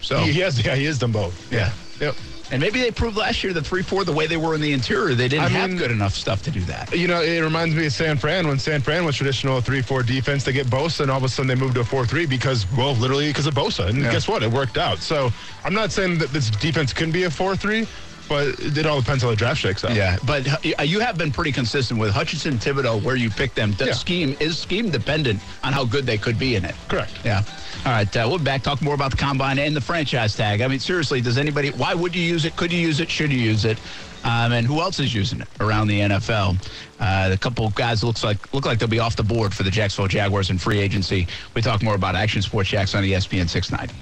[0.00, 1.52] So He, he has, yeah, he has done both.
[1.52, 1.72] yeah.
[2.00, 2.14] Yep.
[2.50, 5.14] And maybe they proved last year the three-four, the way they were in the interior,
[5.14, 6.96] they didn't I have mean- good enough stuff to do that.
[6.96, 10.44] You know, it reminds me of San Fran when San Fran was traditional 3-4 defense.
[10.44, 12.94] They get Bosa, and all of a sudden they moved to a 4-3 because, well,
[12.94, 13.88] literally because of Bosa.
[13.88, 14.12] And Yeah.
[14.12, 14.42] guess what?
[14.42, 15.00] It worked out.
[15.00, 15.30] So
[15.64, 17.86] I'm not saying that this defense can be a 4-3,
[18.28, 19.94] but it all depends how the draft shakes out.
[19.94, 20.46] Yeah, but
[20.86, 23.72] you have been pretty consistent with Hutchinson, Thibodeaux, where you pick them.
[23.72, 23.92] The Yeah.
[23.92, 26.74] scheme is scheme dependent on how good they could be in it.
[26.88, 27.12] Correct.
[27.24, 27.42] Yeah.
[27.86, 28.16] All right.
[28.16, 30.60] Uh, we'll be back talk more about the combine and the franchise tag.
[30.60, 31.70] I mean, seriously, does anybody?
[31.70, 32.56] Why would you use it?
[32.56, 33.10] Could you use it?
[33.10, 33.78] Should you use it?
[34.24, 36.56] Um, and who else is using it around the NFL?
[36.98, 39.62] Uh, the couple of guys looks like look like they'll be off the board for
[39.62, 41.28] the Jacksonville Jaguars in free agency.
[41.54, 43.94] We talk more about Action Sports Jax on ESPN 690.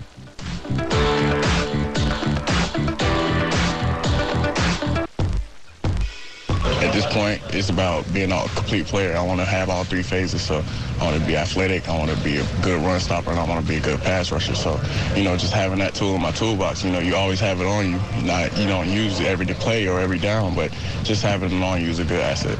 [7.16, 9.16] Point, it's about being a complete player.
[9.16, 10.42] I want to have all three phases.
[10.42, 10.62] So
[11.00, 11.88] I want to be athletic.
[11.88, 14.00] I want to be a good run stopper, and I want to be a good
[14.00, 14.55] pass rusher.
[14.55, 14.79] So,
[15.14, 17.66] you know, just having that tool in my toolbox, you know, you always have it
[17.66, 17.98] on you.
[18.22, 20.70] Not you don't use it every play or every down, but
[21.05, 22.59] just having it on you is a good asset.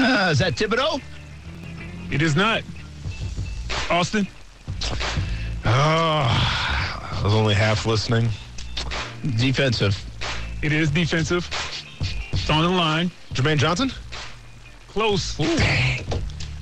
[0.00, 1.02] Uh, is that Thibodeaux?
[2.12, 2.62] It is not.
[3.90, 4.28] Austin,
[5.64, 8.28] Oh, I was only half listening.
[9.36, 10.07] Defensive.
[10.62, 11.48] It is defensive.
[12.32, 13.10] It's on the line.
[13.32, 13.90] Jermaine Johnson?
[14.88, 15.38] Close.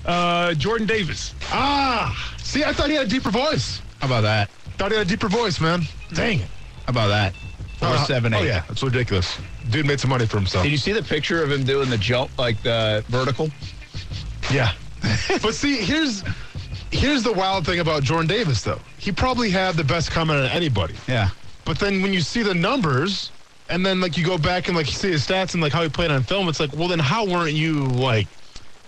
[0.05, 1.35] Uh, Jordan Davis.
[1.51, 3.81] Ah, see, I thought he had a deeper voice.
[4.01, 4.51] How about that?
[4.79, 5.83] Thought he had a deeper voice, man.
[6.13, 6.49] Dang it.
[6.87, 7.35] How about that?
[7.79, 8.41] Four, Uh, seven, eight.
[8.41, 9.39] Oh yeah, that's ridiculous.
[9.71, 10.63] Dude made some money for himself.
[10.65, 13.51] Did you see the picture of him doing the jump, like the vertical?
[14.51, 14.73] Yeah.
[15.43, 16.23] but see, here's
[16.91, 18.81] here's the wild thing about Jordan Davis, though.
[18.99, 20.95] He probably had the best comment on anybody.
[21.07, 21.31] Yeah.
[21.65, 23.31] But then when you see the numbers,
[23.69, 25.83] and then like you go back and like you see his stats and like how
[25.83, 28.27] he played on film, it's like, well, then how weren't you like?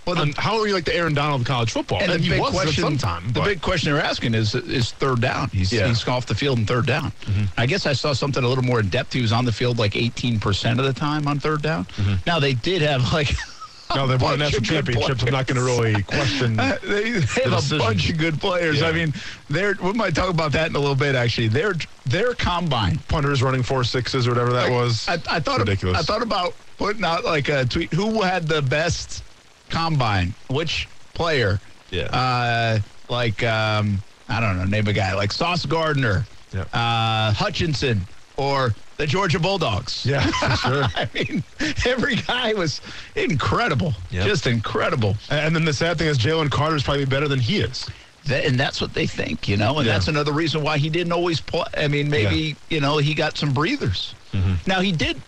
[0.05, 2.01] Well, then how are you like the Aaron Donald of college football?
[2.01, 5.21] And, the he big question, some time, the big question they're asking is is third
[5.21, 5.49] down.
[5.49, 5.87] He's Yeah.
[5.87, 7.11] he's off the field in third down.
[7.25, 7.43] Mm-hmm.
[7.57, 9.13] I guess I saw something a little more in depth.
[9.13, 11.85] He was on the field like 18 percent of the time on third down.
[11.85, 12.13] Mm-hmm.
[12.25, 13.29] Now they did have like
[13.95, 15.21] no, they won a national championship.
[15.23, 16.55] I'm not going to really question.
[16.83, 18.81] they, they have a bunch of good players.
[18.81, 18.87] Yeah.
[18.87, 19.13] I mean,
[19.49, 21.15] they're we might talk about that in a little bit.
[21.15, 21.73] Actually, their
[22.05, 22.99] their combine.
[23.07, 25.07] punters running four sixes or whatever that was.
[25.07, 25.97] I, I thought ridiculous.
[25.97, 27.91] I thought about putting out like a tweet.
[27.93, 29.23] Who had the best
[29.69, 30.33] combine?
[30.49, 31.59] Which player?
[31.89, 32.03] Yeah.
[32.03, 34.65] Uh, like um, I don't know.
[34.65, 36.65] Name a guy like Sauce Gardner, Yeah.
[36.73, 38.01] uh, Hutchinson,
[38.37, 40.05] or the Georgia Bulldogs.
[40.05, 40.83] yeah, for sure.
[40.93, 41.41] I mean,
[41.87, 42.81] every guy was
[43.15, 43.93] incredible.
[44.11, 44.27] Yep.
[44.27, 45.15] Just incredible.
[45.29, 47.89] And then the sad thing is, Jalen Carter's probably better than he is.
[48.25, 49.93] That, and that's what they think, you know, and Yeah.
[49.93, 51.63] that's another reason why he didn't always play.
[51.77, 54.13] I mean, maybe you know he got some breathers.
[54.33, 54.55] Mm-hmm.
[54.67, 55.19] Now he did.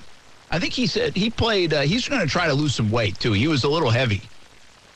[0.52, 1.74] I think he said he played.
[1.74, 3.32] Uh, he's going to try to lose some weight too.
[3.32, 4.22] He was a little heavy,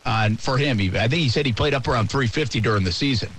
[0.05, 3.29] uh, for him, I think he said he played up around 350 during the season,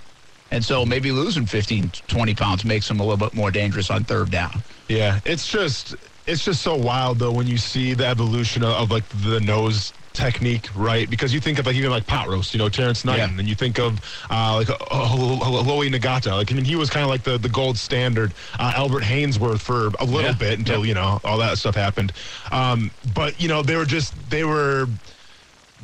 [0.51, 4.05] and so maybe losing 15, 20 pounds makes him a little bit more dangerous on
[4.05, 4.63] third down.
[4.89, 5.95] Yeah, it's just
[6.27, 9.93] it's just so wild though when you see the evolution of, of like the nose
[10.13, 11.11] technique, right?
[11.11, 13.29] Because you think of like even like pot roast, you know, Terrence Knight, Yeah.
[13.29, 16.33] and you think of uh, like uh, Haloti Ngata.
[16.33, 18.33] Like I mean, he was kind of like the the gold standard.
[18.59, 20.33] Uh, Albert Haynesworth for a little Yeah.
[20.33, 20.89] bit until Yeah.
[20.89, 22.13] you know all that stuff happened.
[22.51, 24.89] Um, but you know, they were just they were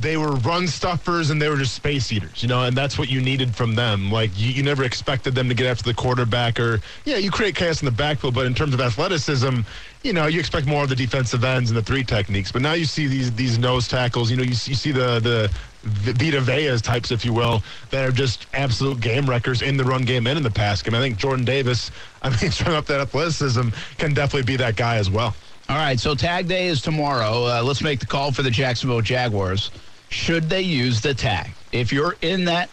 [0.01, 3.09] they were run stuffers and they were just space eaters, you know, and that's what
[3.09, 4.11] you needed from them.
[4.11, 7.55] Like you, you never expected them to get after the quarterback or yeah, you create
[7.55, 9.61] chaos in the backfield, but in terms of athleticism,
[10.03, 12.51] you know, you expect more of the defensive ends and the three techniques.
[12.51, 15.21] But now you see these these nose tackles, you know, you, see- you see the
[15.21, 15.51] the
[15.85, 20.05] Vita Veas types, if you will, that are just absolute game wreckers in the run
[20.05, 20.95] game and in the pass game.
[20.95, 21.91] I think Jordan Davis,
[22.23, 25.35] I mean, showing up that athleticism can definitely be that guy as well.
[25.73, 27.47] All right, so tag day is tomorrow.
[27.47, 29.71] Uh, let's make the call for the Jacksonville Jaguars.
[30.11, 31.51] Should they use the tag?
[31.73, 32.69] If you're in that,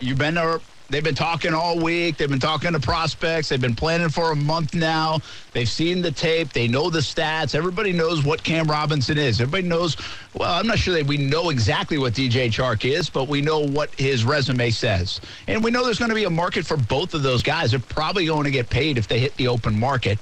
[0.00, 0.58] you've been there.
[0.90, 2.16] They've been talking all week.
[2.16, 3.48] They've been talking to prospects.
[3.48, 5.20] They've been planning for a month now.
[5.52, 6.52] They've seen the tape.
[6.52, 7.54] They know the stats.
[7.54, 9.40] Everybody knows what Cam Robinson is.
[9.40, 9.96] Everybody knows.
[10.34, 13.60] Well, I'm not sure that we know exactly what DJ Chark is, but we know
[13.60, 17.14] what his resume says, and we know there's going to be a market for both
[17.14, 17.70] of those guys.
[17.70, 20.18] They're probably going to get paid if they hit the open market.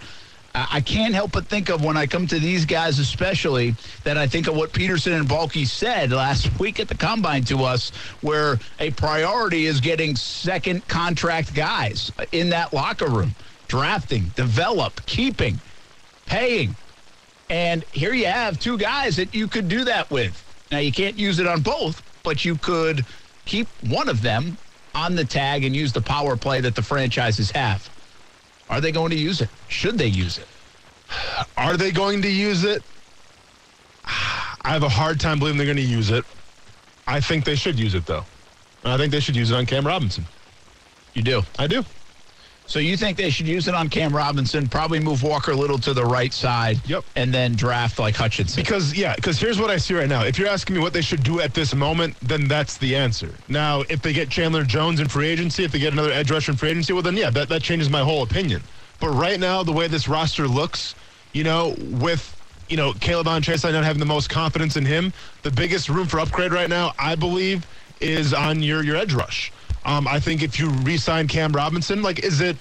[0.54, 4.26] I can't help but think of when I come to these guys, especially that I
[4.26, 8.58] think of what Pederson and Baalke said last week at the combine to us, where
[8.80, 13.36] a priority is getting second contract guys in that locker room,
[13.68, 15.60] drafting, develop, keeping,
[16.26, 16.76] paying.
[17.48, 20.44] And here you have two guys that you could do that with.
[20.72, 23.06] Now, you can't use it on both, but you could
[23.46, 24.58] keep one of them
[24.94, 27.90] on the tag and use the power play that the franchises have.
[28.70, 29.50] Are they going to use it?
[29.68, 30.46] Should they use it?
[31.56, 32.82] Are they going to use it?
[34.04, 36.24] I have a hard time believing they're going to use it.
[37.06, 38.24] I think they should use it though.
[38.84, 40.24] I think they should use it on Cam Robinson.
[41.14, 41.42] You do.
[41.58, 41.84] I do.
[42.70, 45.76] So you think they should use it on Cam Robinson, probably move Walker a little
[45.78, 47.02] to the right side, Yep.
[47.16, 48.62] and then draft like Hutchinson.
[48.62, 50.22] Because yeah, because here's what I see right now.
[50.22, 53.34] If you're asking me what they should do at this moment, then that's the answer.
[53.48, 56.52] Now, if they get Chandler Jones in free agency, if they get another edge rusher
[56.52, 58.62] in free agency, well then yeah, that, that changes my whole opinion.
[59.00, 60.94] But right now, the way this roster looks,
[61.32, 65.50] you know, with you know K'Lavon Chaisson not having the most confidence in him, the
[65.50, 67.66] biggest room for upgrade right now, I believe,
[68.00, 69.50] is on your your edge rush.
[69.84, 72.56] Um, I think if you re-sign Cam Robinson, like, is it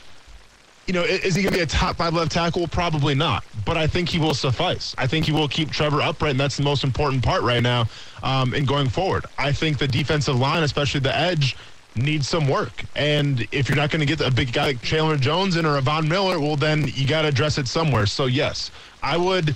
[0.90, 2.68] you know, is he going to be a top five left tackle?
[2.68, 3.44] Probably not.
[3.64, 4.96] But I think he will suffice.
[4.98, 7.86] I think he will keep Trevor upright, and that's the most important part right now
[8.24, 9.28] um, in going forward.
[9.38, 11.56] I think the defensive line, especially the edge,
[11.96, 12.86] needs some work.
[12.96, 15.80] And if you're not going to get a big guy like Chandler Jones in or
[15.82, 18.08] Von Miller, well, then you got to address it somewhere.
[18.08, 18.72] So, yes,
[19.04, 19.56] I would.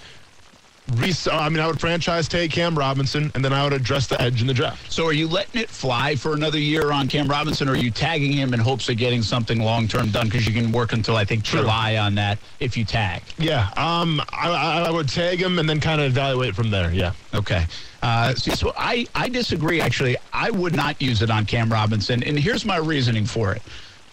[0.96, 4.22] Res- I mean, I would franchise tag Cam Robinson, and then I would address the
[4.22, 4.92] edge in the draft.
[4.92, 7.90] So are you letting it fly for another year on Cam Robinson, or are you
[7.90, 10.28] tagging him in hopes of getting something long term done?
[10.28, 11.44] Because you can work until I think.
[11.44, 13.22] July on that if you tag.
[13.38, 16.92] Yeah, um, I, I I would tag him and then kind of evaluate from there.
[16.92, 17.14] Yeah.
[17.34, 17.66] Okay.
[18.02, 20.18] Uh, so I, I disagree, actually.
[20.34, 22.22] I would not use it on Cam Robinson.
[22.24, 23.62] And here's my reasoning for it.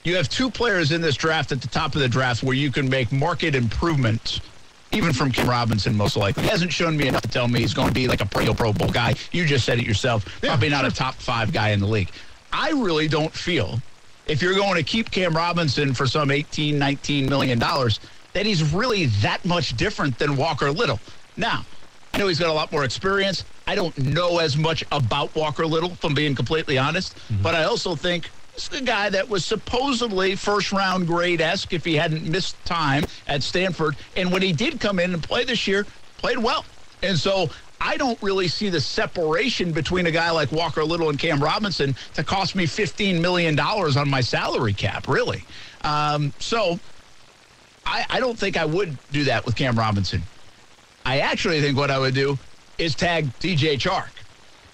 [0.05, 2.71] You have two players in this draft at the top of the draft where you
[2.71, 4.41] can make market improvements
[4.93, 6.43] even from Cam Robinson, most likely.
[6.43, 8.53] He hasn't shown me enough to tell me he's going to be like a Pro,
[8.55, 9.15] Pro Bowl guy.
[9.33, 10.25] You just said it yourself.
[10.43, 10.89] Yeah, Probably not sure.
[10.89, 12.11] a top five guy in the league.
[12.53, 13.81] I really don't feel
[14.27, 18.01] if you're going to keep Cam Robinson for some 18, 19 million dollars,
[18.33, 21.01] that he's really that much different than Walker Little.
[21.37, 21.65] Now,
[22.13, 23.45] I know he's got a lot more experience.
[23.67, 27.17] I don't know as much about Walker Little, if I'm being completely honest.
[27.17, 27.43] Mm-hmm.
[27.43, 28.31] But I also think
[28.69, 33.05] is a guy that was supposedly first round grade esque if he hadn't missed time
[33.27, 33.97] at Stanford.
[34.17, 35.87] And when he did come in and play this year,
[36.19, 36.65] played well.
[37.03, 41.19] And so I don't really see the separation between a guy like Walker Little and
[41.19, 45.45] Cam Robinson to cost me $15 million on my salary cap, really.
[45.83, 46.79] Um, so
[47.87, 50.23] I, I don't think I would do that with Cam Robinson.
[51.07, 52.39] I actually think what I would do
[52.77, 54.20] is tag DJ Chark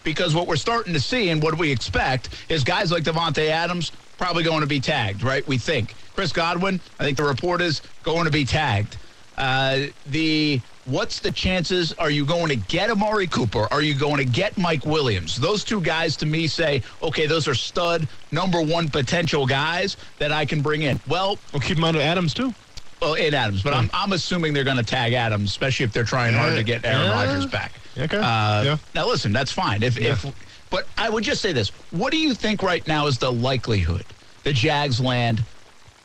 [0.07, 3.91] because what we're starting to see and what we expect is guys like Davante Adams
[4.17, 5.47] probably going to be tagged, right?
[5.49, 5.95] We think.
[6.15, 8.99] Chris Godwin, I think the report is going to be tagged.
[9.37, 11.93] Uh, the what's the chances?
[11.95, 13.67] Are you going to get Amari Cooper?
[13.73, 15.37] Are you going to get Mike Williams?
[15.37, 20.31] Those two guys to me say, okay, those are stud number one potential guys that
[20.31, 21.01] I can bring in.
[21.09, 22.55] Well, Well, keep in mind Adams too.
[23.03, 26.05] well, in Adams, but I'm, I'm assuming they're going to tag Adams, especially if they're
[26.05, 27.25] trying hard to get Aaron Yeah.
[27.27, 27.73] Rodgers back.
[27.99, 28.19] Okay.
[28.19, 28.77] Uh, Yeah.
[28.95, 29.83] Now, listen, that's fine.
[29.83, 30.25] If, if,
[30.71, 34.05] but I would just say this: What do you think right now is the likelihood
[34.45, 35.43] the Jags land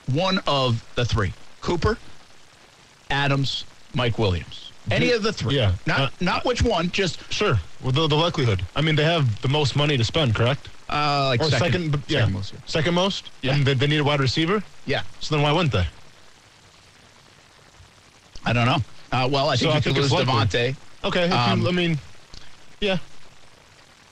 [0.08, 1.34] one of the three?
[1.62, 1.98] Cooper,
[3.10, 4.72] Adams, Mike Williams.
[4.90, 5.56] Any of the three?
[5.58, 5.74] Yeah.
[5.86, 6.90] Not Uh, not which one.
[6.92, 7.60] Just Sure.
[7.82, 8.64] Well, the, the likelihood.
[8.76, 10.70] I mean, they have the most money to spend, correct?
[10.90, 12.54] uh, like Or second, second, yeah, second most.
[12.66, 13.30] second most.
[13.44, 13.54] Yeah.
[13.56, 14.64] And they, they need a wide receiver.
[14.86, 15.04] Yeah.
[15.20, 15.86] So then why wouldn't they?
[18.46, 18.78] I don't know.
[19.12, 20.34] Uh, well, I So think I you think could lose it's likely.
[20.74, 20.76] Davante.
[21.04, 21.30] Okay.
[21.30, 22.00] Um, you, I mean,
[22.80, 22.98] yeah.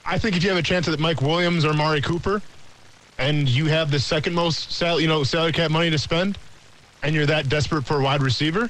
[0.05, 2.41] I think if you have a chance at Mike Williams or Mari Cooper,
[3.17, 6.37] and you have the second most sal- you know salary cap money to spend,
[7.03, 8.69] and you're that desperate for a wide receiver,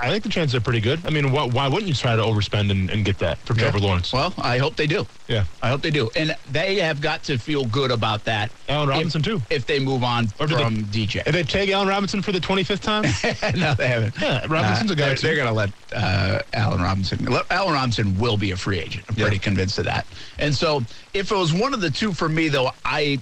[0.00, 1.04] I think the chances are pretty good.
[1.04, 3.80] I mean, why, why wouldn't you try to overspend and, and get that for Trevor
[3.80, 4.12] Lawrence?
[4.12, 5.08] Well, I hope they do.
[5.26, 5.44] yeah.
[5.60, 6.08] I hope they do.
[6.14, 8.52] And they have got to feel good about that.
[8.68, 9.42] Allen Robinson, if, too.
[9.50, 11.24] If they move on Or do they- from DJ.
[11.24, 13.02] Did they take Allen Robinson for the 25th time?
[13.58, 14.14] no, they haven't.
[14.20, 15.16] Yeah, Robinson's a guy, they're.
[15.16, 17.26] They're going to let uh, Allen Robinson.
[17.50, 19.04] Allen Robinson will be a free agent.
[19.08, 20.06] I'm pretty convinced of that.
[20.38, 23.20] And so, if it was one of the two for me, though, I,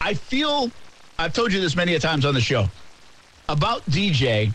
[0.00, 0.70] I feel.
[1.18, 2.70] I've told you this many a times on the show
[3.48, 4.54] about DJ.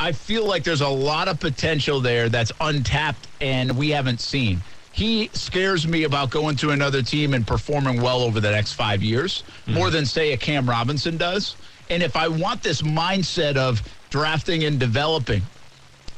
[0.00, 4.60] I feel like there's a lot of potential there that's untapped and we haven't seen.
[4.92, 9.02] He scares me about going to another team and performing well over the next five
[9.02, 9.74] years, hmm.
[9.74, 11.56] more than, say, a Cam Robinson does.
[11.90, 15.42] And if I want this mindset of drafting and developing,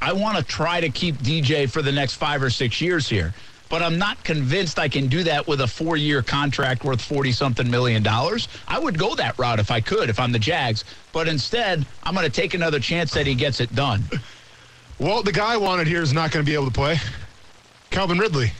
[0.03, 3.35] I want to try to keep DJ for the next five or six years here.
[3.71, 7.33] But I'm not convinced I can do that with a four year contract worth 40
[7.33, 8.49] something million dollars.
[8.69, 10.85] I would go that route if I could, if I'm the Jags.
[11.13, 14.03] But instead, I'm going to take another chance that he gets it done.
[14.99, 16.99] well, the guy I wanted here is not going to be able to play.
[17.91, 18.51] Calvin Ridley.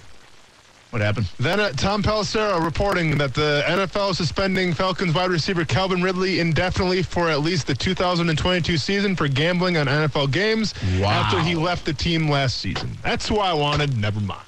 [0.91, 1.29] What happened?
[1.39, 6.41] Then uh, Tom Pelissero reporting that the NFL is suspending Falcons wide receiver Calvin Ridley
[6.41, 11.11] indefinitely for at least the 2022 season for gambling on NFL games Wow.
[11.11, 12.97] after he left the team last season.
[13.05, 13.97] That's who I wanted.
[13.97, 14.41] Never mind.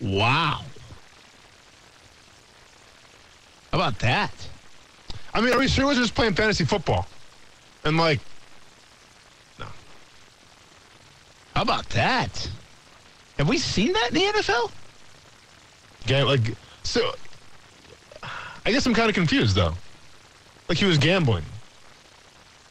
[0.00, 0.62] Wow.
[3.72, 4.32] How about that?
[5.32, 7.06] I mean, are we sure he was just playing fantasy football?
[7.84, 8.20] And like,
[9.58, 9.66] no.
[11.54, 12.50] How about that?
[13.38, 14.70] Have we seen that in the NFL?
[16.06, 16.40] ga- like,
[16.82, 17.12] so
[18.64, 19.74] I guess I'm kind of confused though.
[20.68, 21.44] Like he was gambling.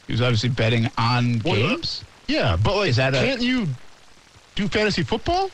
[0.07, 2.03] He was obviously betting on Well, games.
[2.27, 3.67] Yeah, but like, Is that a- can't you
[4.55, 5.49] do fantasy football?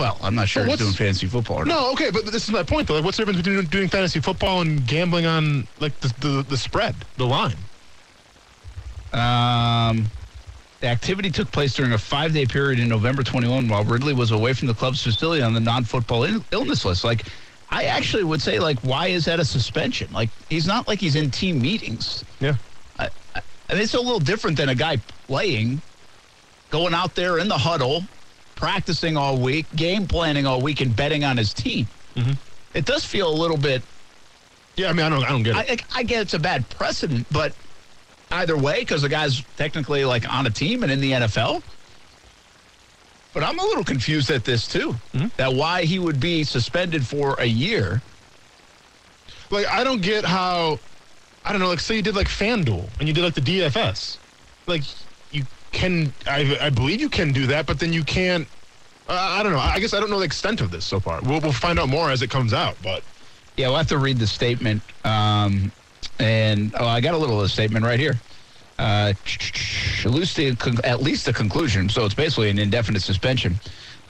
[0.00, 1.74] Well, I'm not sure he's doing fantasy football or not.
[1.74, 2.94] No, okay, but this is my point though.
[2.94, 6.56] Like, what's the difference between doing fantasy football and gambling on like the the, the
[6.56, 7.56] spread, the line?
[9.12, 10.06] Um,
[10.80, 14.30] the activity took place during a five day period in November 21 while Ridley was
[14.30, 17.04] away from the club's facility on the non football il- illness list.
[17.04, 17.26] Like,
[17.68, 20.10] I actually would say, like, why is that a suspension?
[20.14, 22.24] Like, he's not like he's in team meetings.
[22.40, 22.56] Yeah.
[22.98, 25.82] I, I, and it's a little different than a guy playing,
[26.70, 28.02] going out there in the huddle,
[28.60, 31.88] practicing all week, game planning all week, and betting on his team.
[32.14, 32.32] Mm-hmm.
[32.74, 33.82] It does feel a little bit
[34.76, 35.84] Yeah, I mean, I don't, I don't get it.
[35.94, 37.54] I, I get it's a bad precedent, but
[38.30, 41.62] either way, because the guy's technically like on a team and in the NFL.
[43.32, 44.94] But I'm a little confused at this too.
[45.14, 45.28] Mm-hmm.
[45.36, 48.02] That why he would be suspended for a year.
[49.50, 50.78] like, I don't get how.
[51.44, 51.68] I don't know.
[51.68, 54.18] Like, say you did like FanDuel and you did like the DFS.
[54.66, 54.82] Like,
[55.72, 56.12] can.
[56.26, 58.46] I, I believe you can do that, but then you can't.
[59.08, 59.58] Uh, I don't know.
[59.58, 61.20] I guess I don't know the extent of this so far.
[61.22, 62.76] We'll, we'll find out more as it comes out.
[62.82, 63.02] But
[63.56, 64.82] Yeah, we'll have to read the statement.
[65.04, 65.72] Um,
[66.18, 68.20] and oh, I got a little of the statement right here.
[68.78, 69.12] uh,
[70.04, 71.88] at least the, at least the conclusion.
[71.88, 73.60] So it's basically an indefinite suspension.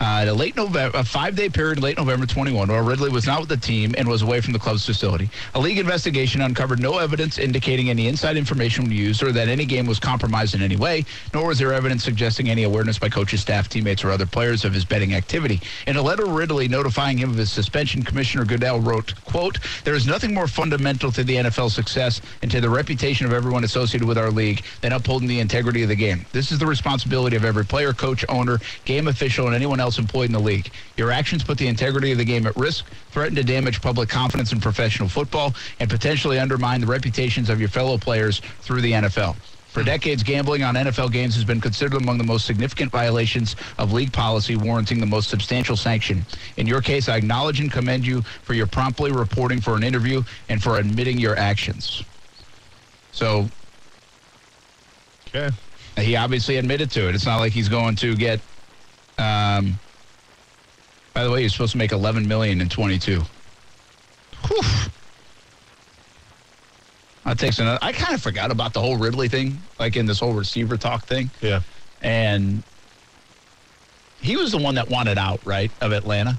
[0.03, 3.51] Uh, a late November, a five-day period, late November 21, while Ridley was not with
[3.51, 5.29] the team and was away from the club's facility.
[5.55, 9.85] A league investigation uncovered no evidence indicating any inside information used or that any game
[9.85, 13.69] was compromised in any way, nor was there evidence suggesting any awareness by coaches, staff,
[13.69, 15.61] teammates, or other players of his betting activity.
[15.87, 20.07] In a letter Ridley notifying him of his suspension, Commissioner Goodell wrote, "quote There is
[20.07, 24.17] nothing more fundamental to the NFL success and to the reputation of everyone associated with
[24.17, 26.25] our league than upholding the integrity of the game.
[26.33, 29.99] This is the responsibility of every player, coach, owner, game official, and anyone else." Else
[29.99, 30.71] employed in the league.
[30.97, 34.53] Your actions put the integrity of the game at risk, threaten to damage public confidence
[34.53, 39.35] in professional football, and potentially undermine the reputations of your fellow players through the NFL.
[39.73, 43.93] For decades, gambling on NFL games has been considered among the most significant violations of
[43.93, 46.25] league policy, warranting the most substantial sanction.
[46.57, 50.23] In your case, I acknowledge and commend you for your promptly reporting for an interview
[50.49, 52.05] and for admitting your actions.
[53.11, 53.49] So,
[55.29, 55.51] okay.
[55.99, 57.17] He obviously admitted to it.
[57.17, 58.41] It's not like he's going to get
[59.21, 59.79] um,
[61.13, 63.21] by the way, he's supposed to make 11 million in 22.
[64.47, 64.63] Whew.
[67.25, 67.79] That takes another.
[67.83, 71.05] I kind of forgot about the whole Ridley thing, like in this whole receiver talk
[71.05, 71.31] thing.
[71.41, 71.61] Yeah.
[72.03, 72.63] And
[74.21, 76.39] he was the one that wanted out, right, of Atlanta.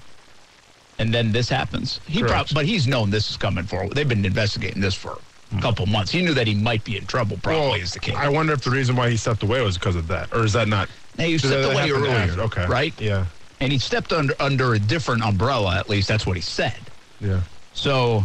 [1.00, 2.00] And then this happens.
[2.08, 3.88] He prob- but he's known this is coming for.
[3.90, 5.18] They've been investigating this for
[5.56, 6.12] a couple months.
[6.12, 7.38] He knew that he might be in trouble.
[7.42, 8.16] Probably well, is the case.
[8.16, 10.54] I wonder if the reason why he stepped away was because of that, or is
[10.54, 10.90] that not?
[11.22, 12.12] Now you stepped away earlier.
[12.12, 12.66] After, okay.
[12.68, 12.94] Right.
[13.00, 13.26] Yeah
[13.62, 15.78] and he stepped under under a different umbrella.
[15.78, 16.80] At least that's what he said.
[17.22, 17.42] Yeah.
[17.74, 18.24] So,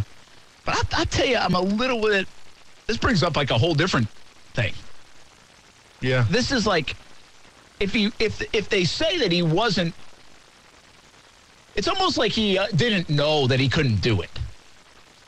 [0.65, 2.27] but I, I tell you, I'm a little bit.
[2.87, 4.09] This brings up like a whole different
[4.53, 4.73] thing.
[6.01, 6.25] Yeah.
[6.29, 6.95] This is like,
[7.79, 9.93] if he if if they say that he wasn't,
[11.75, 14.31] it's almost like he uh, didn't know that he couldn't do it.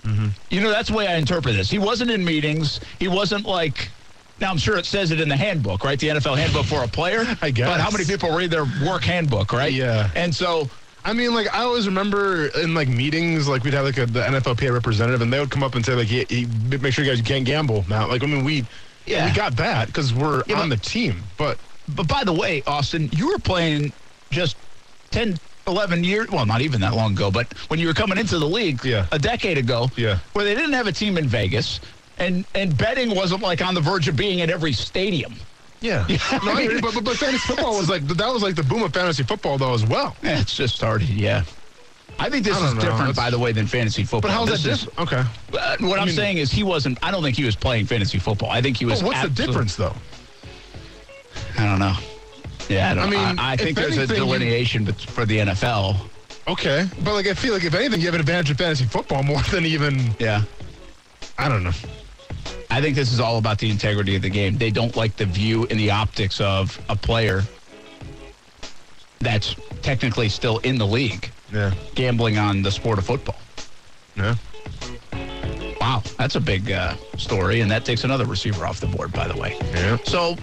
[0.03, 0.29] Mm-hmm.
[0.49, 1.69] You know, that's the way I interpret this.
[1.69, 2.79] He wasn't in meetings.
[2.97, 3.89] He wasn't like
[4.39, 5.99] now, I'm sure it says it in the handbook, right?
[5.99, 7.23] The NFL handbook for a player.
[7.41, 7.67] I guess.
[7.67, 9.73] But how many people read their work handbook, right?
[9.73, 10.09] Yeah.
[10.15, 10.69] And so.
[11.05, 14.19] I mean, like I always remember in like meetings, like we'd have like a, the
[14.19, 16.25] NFLPA representative, and they would come up and say, like, yeah,
[16.77, 18.05] make sure you guys can't gamble now.
[18.05, 18.65] Like, I mean, we
[19.05, 19.25] yeah.
[19.25, 21.23] we got that because we're yeah, on but, the team.
[21.37, 21.57] But
[21.95, 23.93] but by the way, Austin, you were playing
[24.29, 24.57] just
[25.11, 28.37] 10, 11 years, well, not even that long ago, but when you were coming into
[28.39, 29.07] the league yeah.
[29.11, 30.19] a decade ago, yeah.
[30.33, 31.79] where they didn't have a team in Vegas
[32.19, 35.35] and and betting wasn't like on the verge of being at every stadium.
[35.81, 36.05] Yeah,
[36.43, 38.83] no, I mean, but, but, but fantasy football was like that was like the boom
[38.83, 40.15] of fantasy football though as well.
[40.21, 41.09] Yeah, it's just started.
[41.09, 41.43] Yeah,
[42.19, 42.81] I think this I is know.
[42.81, 44.21] different, by the way, than fantasy football.
[44.21, 45.13] But how's this that different?
[45.13, 45.57] Okay.
[45.57, 46.99] Uh, what I am saying is he wasn't.
[47.01, 48.49] I don't think he was playing fantasy football.
[48.49, 49.01] I think he was.
[49.01, 49.95] Well, what's the difference though?
[51.57, 51.95] I don't know.
[52.67, 55.39] Yeah, I, don't, I mean, I, I think there's anything, a delineation you, for the
[55.39, 55.97] NFL.
[56.47, 59.23] Okay, but like I feel like if anything, you have an advantage in fantasy football
[59.23, 60.11] more than even.
[60.19, 60.43] Yeah.
[61.39, 61.71] I don't know.
[62.71, 64.57] I think this is all about the integrity of the game.
[64.57, 67.43] They don't like the view and the optics of a player
[69.19, 71.31] that's technically still in the league.
[71.51, 71.73] Yeah.
[71.95, 73.39] Gambling on the sport of football.
[74.15, 74.35] Yeah.
[75.81, 79.27] Wow, that's a big uh, story, and that takes another receiver off the board, by
[79.27, 79.57] the way.
[79.73, 79.97] Yeah.
[80.03, 80.35] So,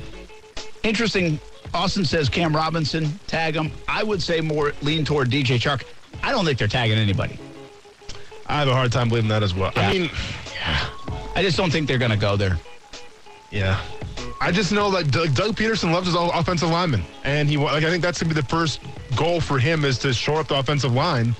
[0.83, 1.39] interesting.
[1.75, 3.71] Austin says Cam Robinson, tag him.
[3.87, 5.85] I would say more lean toward DJ Chark.
[6.23, 7.39] I don't think they're tagging anybody.
[8.47, 9.73] I have a hard time believing that as well.
[9.77, 9.89] Yeah.
[9.89, 10.11] I mean,
[10.55, 10.89] yeah.
[11.37, 12.57] I just don't think they're going to go there.
[13.51, 13.79] Yeah.
[14.41, 17.91] I just know that Doug, Doug Pederson loves his offensive lineman, and he like I
[17.91, 18.81] think that's gonna be the first
[19.17, 21.35] goal for him is to shore up the offensive line.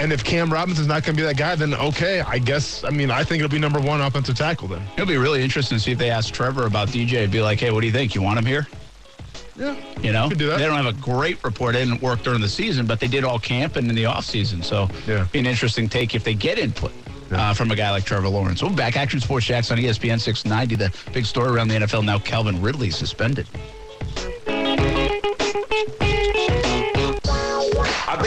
[0.00, 2.82] And if Cam Robinson's not going to be that guy, then okay, I guess.
[2.82, 4.82] I mean, I think it'll be number one offensive tackle then.
[4.94, 7.60] It'll be really interesting to see if they ask Trevor about DJ and be like,
[7.60, 8.14] hey, what do you think?
[8.14, 8.66] You want him here?
[9.54, 9.76] Yeah.
[10.00, 11.74] You know, do they don't have a great report.
[11.74, 14.24] They didn't work during the season, but they did all camp and in the off
[14.24, 14.62] season.
[14.62, 16.92] So, yeah, be an interesting take if they get input
[17.32, 18.62] uh, from a guy like Trevor Lawrence.
[18.62, 20.76] We'll back Action Sports Jax on ESPN 690.
[20.76, 23.46] The big story around the NFL now Calvin Ridley suspended.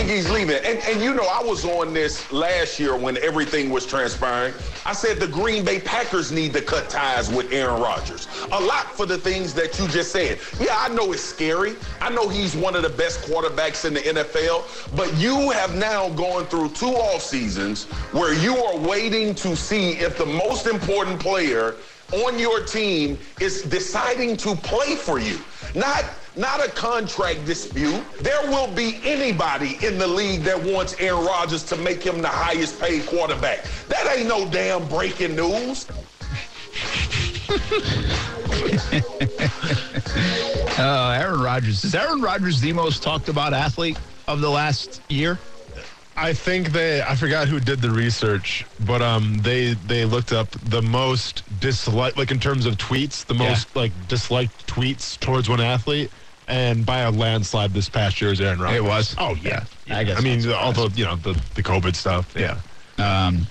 [0.10, 0.58] He's leaving.
[0.58, 4.54] And, and you know, I was on this last year when everything was transpiring.
[4.86, 8.28] I said the Green Bay Packers need to cut ties with Aaron Rodgers.
[8.52, 10.40] A lot for the things that you just said.
[10.60, 11.76] Yeah, I know it's scary.
[12.02, 16.10] I know he's one of the best quarterbacks in the NFL, but you have now
[16.10, 21.20] gone through two off seasons where you are waiting to see if the most important
[21.20, 21.76] player
[22.12, 25.40] on your team is deciding to play for you.
[25.76, 26.06] Not
[26.38, 28.02] not a contract dispute.
[28.22, 32.30] There will be anybody in the league that wants Aaron Rodgers to make him the
[32.30, 33.66] highest paid quarterback.
[33.90, 35.88] That ain't no damn breaking news.
[40.78, 41.84] uh, Aaron Rodgers.
[41.84, 43.98] Is Aaron Rodgers the most talked about athlete
[44.28, 45.40] of the last year?
[46.18, 50.50] I think they I forgot who did the research, but um they they looked up
[50.52, 53.50] the most dislike like in terms of tweets, the Yeah.
[53.50, 56.12] most like disliked tweets towards one athlete.
[56.48, 58.78] And by a landslide this past year is Aaron Rodgers.
[58.78, 59.16] It was?
[59.18, 59.66] Oh yeah.
[59.86, 62.34] Yeah, I guess I mean, although you know the the COVID stuff.
[62.36, 62.60] Yeah.
[62.98, 63.48] Um,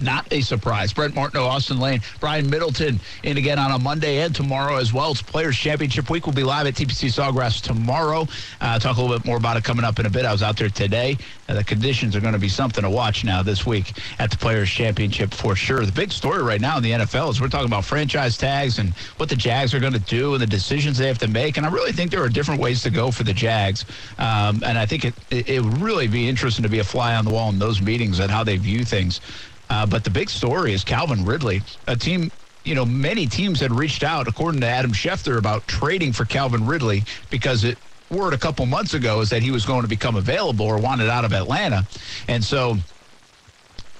[0.00, 0.92] not a surprise.
[0.92, 5.12] Brent Martineau, Austin Lane, Brian Middleton in again on a Monday and tomorrow as well.
[5.12, 6.26] It's Players Championship Week.
[6.26, 8.26] We'll be live at TPC Sawgrass tomorrow.
[8.60, 10.24] Uh, talk a little bit more about it coming up in a bit.
[10.24, 11.16] I was out there today.
[11.48, 14.36] Uh, the conditions are going to be something to watch now this week at the
[14.36, 15.84] Players Championship for sure.
[15.84, 18.94] The big story right now in the NFL is we're talking about franchise tags and
[19.16, 21.56] what the Jags are going to do and the decisions they have to make.
[21.56, 23.84] And I really think there are different ways to go for the Jags.
[24.18, 27.14] Um, and I think it, it, it would really be interesting to be a fly
[27.14, 29.20] on the wall in those meetings and how they view things.
[29.70, 32.30] Uh, but the big story is Calvin Ridley, a team.
[32.64, 36.66] You know, many teams had reached out, according to Adam Schefter, about trading for Calvin
[36.66, 37.78] Ridley because it
[38.10, 41.08] word a couple months ago is that he was going to become available or wanted
[41.08, 41.86] out of Atlanta,
[42.28, 42.76] and so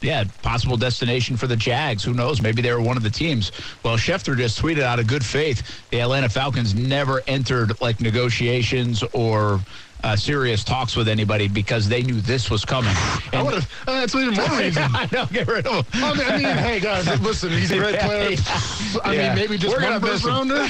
[0.00, 2.04] yeah, possible destination for the Jags.
[2.04, 2.40] Who knows?
[2.40, 3.50] Maybe they were one of the teams.
[3.82, 9.02] Well, Schefter just tweeted out of good faith the Atlanta Falcons never entered like negotiations
[9.12, 9.60] or
[10.04, 12.90] uh, serious talks with anybody because they knew this was coming.
[12.94, 13.72] I And- would have.
[13.86, 14.82] Uh, that's even more reason.
[14.94, 16.04] I know, get rid of him.
[16.04, 18.30] I mean, I mean, hey guys, listen, he's a great Yeah, player.
[18.30, 19.00] yeah.
[19.04, 19.28] I Yeah.
[19.34, 20.66] mean, maybe just We're one first rounder,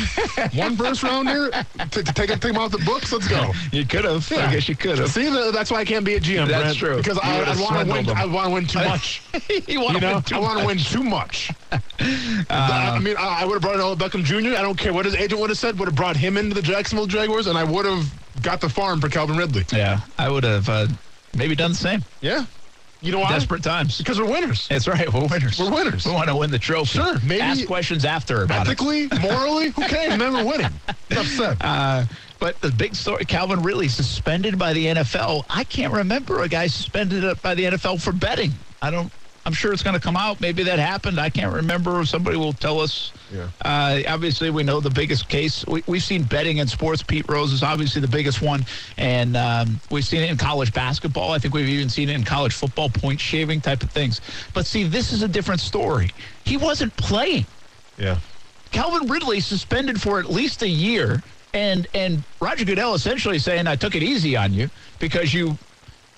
[0.55, 3.13] one first rounder to, to take, take him off the books.
[3.13, 3.53] Let's go.
[3.73, 4.31] You could have.
[4.33, 5.11] I guess you could have.
[5.11, 6.49] See, th- that's why I can't be a GM.
[6.49, 6.97] That's Brent, true.
[6.97, 8.11] Because You I, I want to win.
[8.17, 9.23] I want to win too much.
[9.69, 11.51] you want You to know, win too I want to win too much.
[12.51, 14.57] I mean, I, I would have brought in Odell Beckham Jr.
[14.59, 15.79] I don't care what his agent would have said.
[15.79, 18.11] Would have brought him into the Jacksonville Jaguars, and I would have
[18.43, 19.65] got the farm for Calvin Ridley.
[19.73, 20.87] Yeah, I would have uh,
[21.37, 22.05] maybe done the same.
[22.21, 22.45] Yeah.
[23.01, 23.31] You know why?
[23.31, 23.97] Desperate times.
[23.99, 24.67] Because we're winners.
[24.67, 25.13] That's right.
[25.13, 25.57] We're winners.
[25.61, 26.05] We're winners.
[26.05, 26.99] We want to win the trophy.
[26.99, 28.71] Sure, maybe- Ask questions after about it.
[28.71, 30.19] Ethically, morally, who cares?
[30.19, 30.73] Man, we're winning.
[31.25, 31.57] Said.
[31.61, 32.05] Uh,
[32.41, 35.45] but the big story, Calvin Ridley suspended by the NFL.
[35.51, 38.53] I can't remember a guy suspended by the NFL for betting.
[38.83, 39.13] I don't.
[39.49, 40.43] I'm sure it's going to come out.
[40.43, 41.19] Maybe that happened.
[41.19, 42.05] I can't remember.
[42.05, 43.13] Somebody will tell us.
[43.35, 43.49] Yeah.
[43.63, 45.67] Uh, obviously, we know the biggest case.
[45.67, 47.03] We, we've seen betting in sports.
[47.03, 48.67] Pete Rose is obviously the biggest one,
[48.99, 51.33] and um, we've seen it in college basketball.
[51.33, 54.21] I think we've even seen it in college football, point shaving type of things.
[54.53, 56.11] But see, this is a different story.
[56.45, 57.47] He wasn't playing.
[57.97, 58.19] yeah.
[58.71, 61.23] Calvin Ridley suspended for at least a year,
[61.55, 64.69] and and Roger Goodell essentially saying I took it easy on you
[64.99, 65.57] because you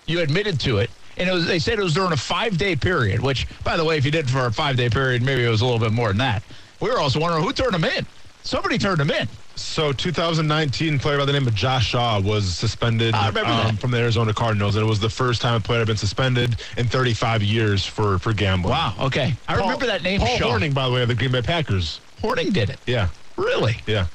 [0.07, 0.91] you admitted to it.
[1.21, 3.85] And it was, they said it was during a five day period, which, by the
[3.85, 5.79] way, if you did it for a five day period, maybe it was a little
[5.79, 6.43] bit more than that.
[6.81, 8.07] We were also wondering who turned him in.
[8.43, 9.29] Somebody turned him in.
[9.55, 13.79] So 2019 player by the name of Josh Shaw was suspended um, that.
[13.79, 16.59] from the Arizona Cardinals, and it was the first time a player had been suspended
[16.79, 18.73] in 35 years for for gambling.
[18.73, 18.95] Wow.
[18.99, 19.35] Okay.
[19.47, 20.21] I Paul- remember that name.
[20.21, 20.59] Paul Shaw.
[20.59, 22.01] Hornung, by the way, of the Green Bay Packers.
[22.23, 22.79] Hornung did it.
[22.87, 23.77] Yeah, Really?
[23.87, 24.07] yeah.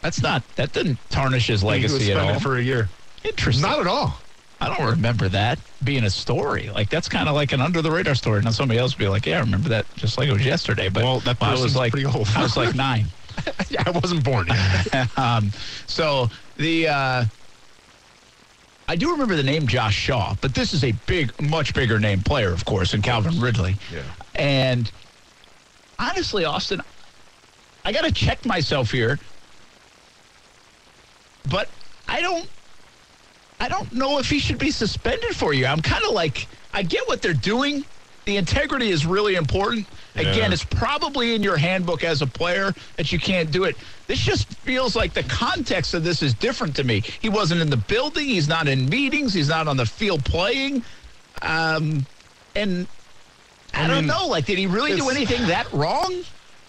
[0.00, 0.42] That's not.
[0.56, 2.40] That didn't tarnish his legacy at all.
[2.40, 2.88] for a year.
[3.24, 3.62] Interesting.
[3.68, 4.16] Not at all.
[4.60, 6.70] I don't remember that being a story.
[6.70, 8.40] Like that's kind of like an under the radar story.
[8.42, 10.88] Now somebody else would be like, "Yeah, I remember that just like it was yesterday."
[10.88, 12.28] But Well, that I was like, pretty old.
[12.34, 13.06] I was like nine.
[13.68, 15.18] yeah, I wasn't born yet.
[15.18, 15.50] um,
[15.86, 17.24] so the uh,
[18.88, 22.22] I do remember the name Josh Shaw, but this is a big, much bigger name
[22.22, 23.76] player, of course, than Calvin Ridley.
[23.92, 24.02] Yeah.
[24.34, 24.90] And
[25.98, 26.80] honestly, Austin,
[27.84, 29.18] I got to check myself here,
[31.50, 31.68] but
[32.06, 32.48] I don't.
[33.60, 35.66] I don't know if he should be suspended for you.
[35.66, 37.84] I'm kind of like, I get what they're doing.
[38.26, 39.86] The integrity is really important.
[40.16, 43.76] Again, it's probably in your handbook as a player that you can't do it.
[44.08, 47.00] This just feels like the context of this is different to me.
[47.20, 48.26] He wasn't in the building.
[48.26, 49.32] He's not in meetings.
[49.32, 50.82] He's not on the field playing.
[51.40, 52.04] Um,
[52.56, 52.88] and
[53.72, 54.26] I, I don't know.
[54.26, 56.22] Like, did he really do anything that wrong?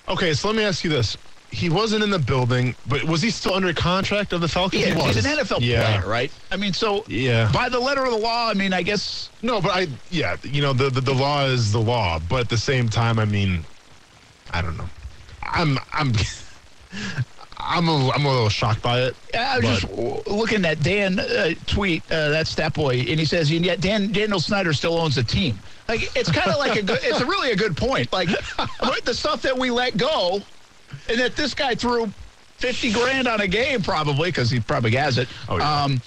[0.07, 1.17] Okay, so let me ask you this:
[1.49, 4.81] He wasn't in the building, but was he still under contract of the Falcons?
[4.85, 5.15] Yeah, he was.
[5.15, 5.99] he's an NFL yeah.
[5.99, 6.31] player, right?
[6.51, 7.49] I mean, so Yeah.
[7.53, 10.61] by the letter of the law, I mean, I guess No, but I yeah, you
[10.61, 13.63] know the, the the law is the law, but at the same time, I mean,
[14.51, 14.89] I don't know.
[15.41, 16.11] I'm I'm
[17.59, 19.15] I'm a, I'm a little shocked by it.
[19.37, 23.25] I was just w- looking at Dan uh, tweet, uh, that's that boy, and he
[23.25, 25.57] says, and yet Dan Daniel Snyder still owns the team.
[25.87, 28.11] Like it's kind of like a good, it's a really a good point.
[28.13, 28.29] Like
[29.05, 30.41] the stuff that we let go,
[31.09, 32.11] and that this guy threw
[32.57, 35.27] fifty grand on a game probably because he probably has it.
[35.49, 35.83] Oh, yeah.
[35.83, 36.01] Um,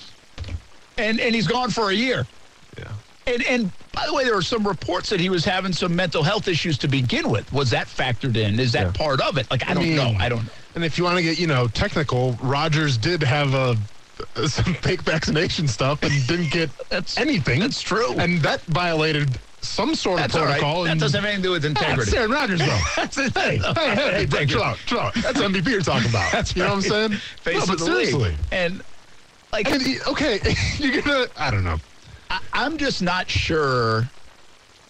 [0.99, 2.27] and and he's gone for a year.
[2.79, 2.93] Yeah.
[3.27, 6.23] And and by the way, there were some reports that he was having some mental
[6.23, 7.53] health issues to begin with.
[7.53, 8.59] Was that factored in?
[8.61, 8.93] Is that Yeah.
[8.93, 9.51] part of it?
[9.51, 10.15] Like I, I don't mean- know.
[10.19, 10.51] I don't know.
[10.77, 13.77] And if you want to get you know technical, Rodgers did have a
[14.49, 17.59] some fake vaccination stuff and didn't get That's- anything.
[17.61, 18.13] that's true.
[18.19, 20.61] and that violated some sort That's of all right.
[20.61, 20.85] protocol.
[20.85, 22.17] That and- doesn't have anything to do with integrity.
[22.17, 22.81] Aaron Rodgers though.
[22.97, 23.37] That's it.
[23.37, 25.15] hey, hey, hey, hey, Brett, chill out, chill out.
[25.15, 26.33] That's MVP you're talking about.
[26.33, 27.11] That's you know what I'm saying?
[27.43, 28.31] Face no, of but the seriously.
[28.31, 28.35] league.
[28.53, 28.83] And
[29.53, 30.41] like I mean, okay,
[30.79, 31.27] you're gonna.
[31.37, 31.79] I don't know.
[32.31, 34.09] I, I'm just not sure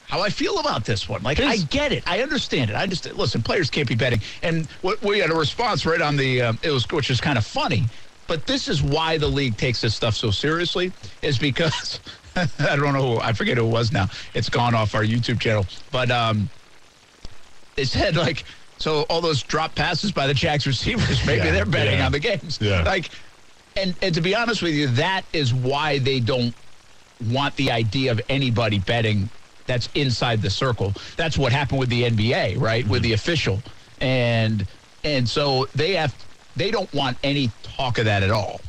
[0.08, 1.22] how I feel about this one.
[1.22, 2.02] Like, I get it.
[2.04, 2.74] I understand it.
[2.76, 4.20] I just, listen, players can't be betting.
[4.42, 7.38] And what, we had a response right on the, um, it was, which is kind
[7.38, 7.84] of funny.
[8.26, 10.92] But this is why the league takes this stuff so seriously,
[11.22, 12.00] is because
[12.60, 14.08] I don't know, who, I forget who it was now.
[14.34, 15.66] It's gone off our YouTube channel.
[15.90, 16.48] But um,
[17.76, 18.44] they said, like,
[18.78, 22.06] so all those drop passes by the Jacks receivers, maybe Yeah, they're betting yeah.
[22.06, 22.58] on the games.
[22.60, 22.82] Yeah.
[22.82, 23.10] Like,
[23.76, 26.54] and, and to be honest with you, that is why they don't
[27.28, 29.28] want the idea of anybody betting
[29.66, 30.92] that's inside the circle.
[31.16, 32.86] That's what happened with the NBA, right?
[32.88, 33.60] With the official.
[34.00, 34.66] And
[35.04, 36.14] and so they have
[36.56, 38.60] they don't want any talk of that at all.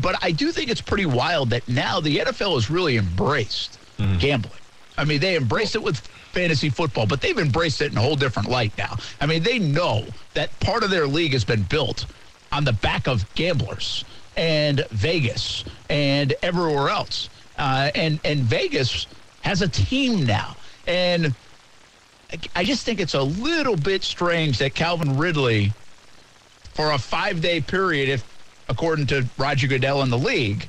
[0.00, 3.78] But I do think it's pretty wild that now the NFL has really embraced
[4.18, 4.58] gambling.
[4.98, 5.98] I mean, they embraced it with
[6.32, 8.96] fantasy football, but they've embraced it in a whole different light now.
[9.20, 10.04] I mean, they know
[10.34, 12.06] that part of their league has been built
[12.52, 14.04] on the back of gamblers
[14.36, 17.28] and Vegas and everywhere else.
[17.56, 19.06] Uh, and and Vegas
[19.42, 20.56] has a team now,
[20.88, 21.34] and
[22.32, 25.72] I- I just think it's a little bit strange that Calvin Ridley,
[26.74, 28.24] for a five-day period, if
[28.68, 30.68] according to Roger Goodell in the league,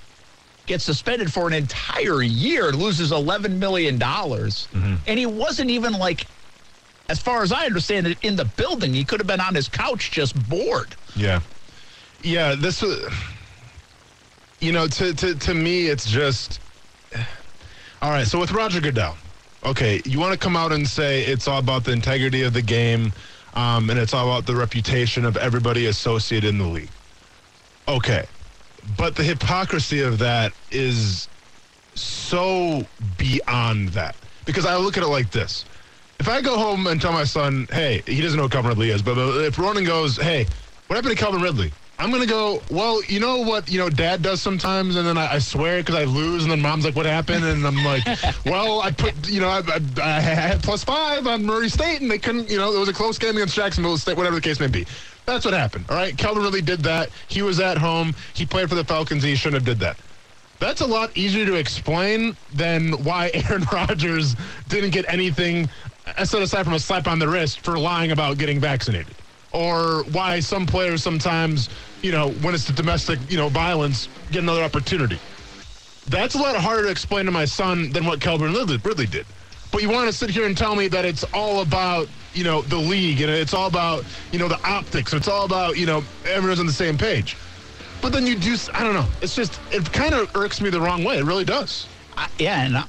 [0.65, 6.27] gets suspended for an entire year, loses eleven million dollars, and he wasn't even like.
[7.07, 9.67] As far as I understand it, in the building, he could have been on his
[9.67, 10.95] couch just bored.
[11.15, 11.39] Yeah.
[12.23, 13.13] Yeah, this was
[14.59, 16.59] you know, to to to me it's just
[18.01, 19.15] all right, so with Roger Goodell,
[19.63, 22.61] okay, you want to come out and say it's all about the integrity of the
[22.61, 23.13] game,
[23.53, 26.89] um, and it's all about the reputation of everybody associated in the league.
[27.87, 28.25] Okay.
[28.97, 31.27] But the hypocrisy of that is
[31.95, 32.85] so
[33.17, 34.15] beyond that.
[34.45, 35.65] Because I look at it like this.
[36.19, 38.89] If I go home and tell my son, hey, he doesn't know who Calvin Ridley
[38.89, 40.45] is, but if Ronan goes, hey,
[40.87, 41.71] what happened to Calvin Ridley?
[41.97, 45.17] I'm going to go, well, you know what, you know, dad does sometimes, and then
[45.17, 47.45] I, I swear because I lose, and then mom's like, what happened?
[47.45, 48.03] And I'm like,
[48.45, 52.11] well, I put, you know, I, I, I had plus five on Murray State, and
[52.11, 54.59] they couldn't, you know, it was a close game against Jacksonville State, whatever the case
[54.59, 54.85] may be.
[55.25, 56.15] That's what happened, all right?
[56.17, 57.09] Calvin Ridley did that.
[57.27, 58.13] He was at home.
[58.33, 59.23] He played for the Falcons.
[59.23, 59.97] He shouldn't have did that.
[60.59, 64.35] That's a lot easier to explain than why Aaron Rodgers
[64.69, 65.69] didn't get anything
[66.05, 69.15] uh, set aside from a slap on the wrist for lying about getting vaccinated.
[69.51, 71.69] Or why some players sometimes,
[72.01, 75.17] you know, when it's the domestic, you know, violence, get another opportunity.
[76.07, 79.25] That's a lot harder to explain to my son than what Ridley, Ridley did.
[79.71, 82.61] But you want to sit here and tell me that it's all about, you know,
[82.63, 85.13] the league and it's all about, you know, the optics.
[85.13, 87.37] It's all about, you know, everyone's on the same page.
[88.01, 89.07] But then you do, I don't know.
[89.21, 91.17] It's just, it kind of irks me the wrong way.
[91.17, 91.87] It really does.
[92.17, 92.83] I, yeah, and I,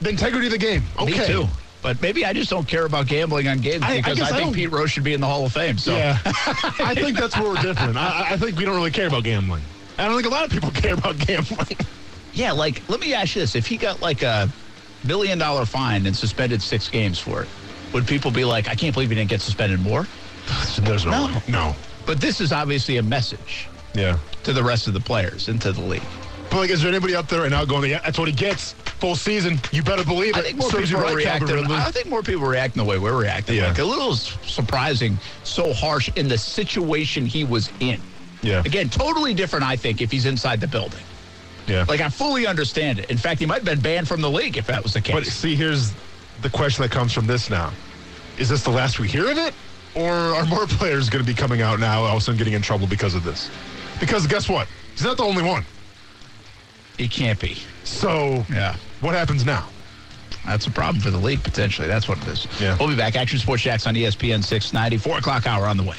[0.00, 0.82] The integrity of the game.
[1.00, 1.18] Okay.
[1.18, 1.46] me too.
[1.82, 4.28] But maybe I just don't care about gambling on games I- I because I, I
[4.32, 5.76] think don't- Pete Rose should be in the Hall of Fame.
[5.78, 6.18] So Yeah.
[6.26, 7.96] I think that's where we're different.
[7.96, 9.62] I, I think we don't really care about gambling.
[9.98, 11.76] I don't think a lot of people care about gambling.
[12.32, 14.48] Yeah, like let me ask you this: If he got like a
[15.04, 17.48] million dollar fine and suspended six games for it,
[17.94, 20.06] would people be like, "I can't believe he didn't get suspended more"?
[20.80, 21.42] There's no, No.
[21.48, 21.76] No.
[22.04, 24.18] But this is obviously a message Yeah.
[24.42, 26.02] to the rest of the players and to the league.
[26.50, 28.72] But like, is there anybody out there right now going, yeah, that's what he gets
[29.00, 29.58] full season?
[29.72, 30.40] You better believe it.
[30.40, 31.56] I think more Serves people are right, reacting.
[31.70, 33.56] I think more people are reacting the way we're reacting.
[33.56, 33.68] Yeah.
[33.68, 38.00] Like a little surprising, so harsh in the situation he was in.
[38.42, 38.62] Yeah.
[38.66, 39.64] Again, totally different.
[39.64, 41.00] I think if he's inside the building.
[41.66, 41.86] Yeah.
[41.88, 43.10] Like I fully understand it.
[43.10, 45.14] In fact, he might have been banned from the league if that was the case.
[45.14, 45.92] But see, here's
[46.44, 47.72] the question that comes from this now.
[48.38, 49.54] Is this the last we hear of it?
[49.94, 52.52] Or are more players going to be coming out now, all of a sudden getting
[52.52, 53.50] in trouble because of this?
[53.98, 54.68] Because guess what?
[54.92, 55.64] He's not the only one.
[56.98, 57.56] he can't be.
[57.84, 58.76] So, Yeah.
[59.00, 59.66] what happens now?
[60.44, 61.88] That's a problem for the league, potentially.
[61.88, 62.46] That's what it is.
[62.60, 62.76] Yeah.
[62.78, 63.16] We'll be back.
[63.16, 65.96] Action Sports Jax on ESPN 690, 4 o'clock hour on the way.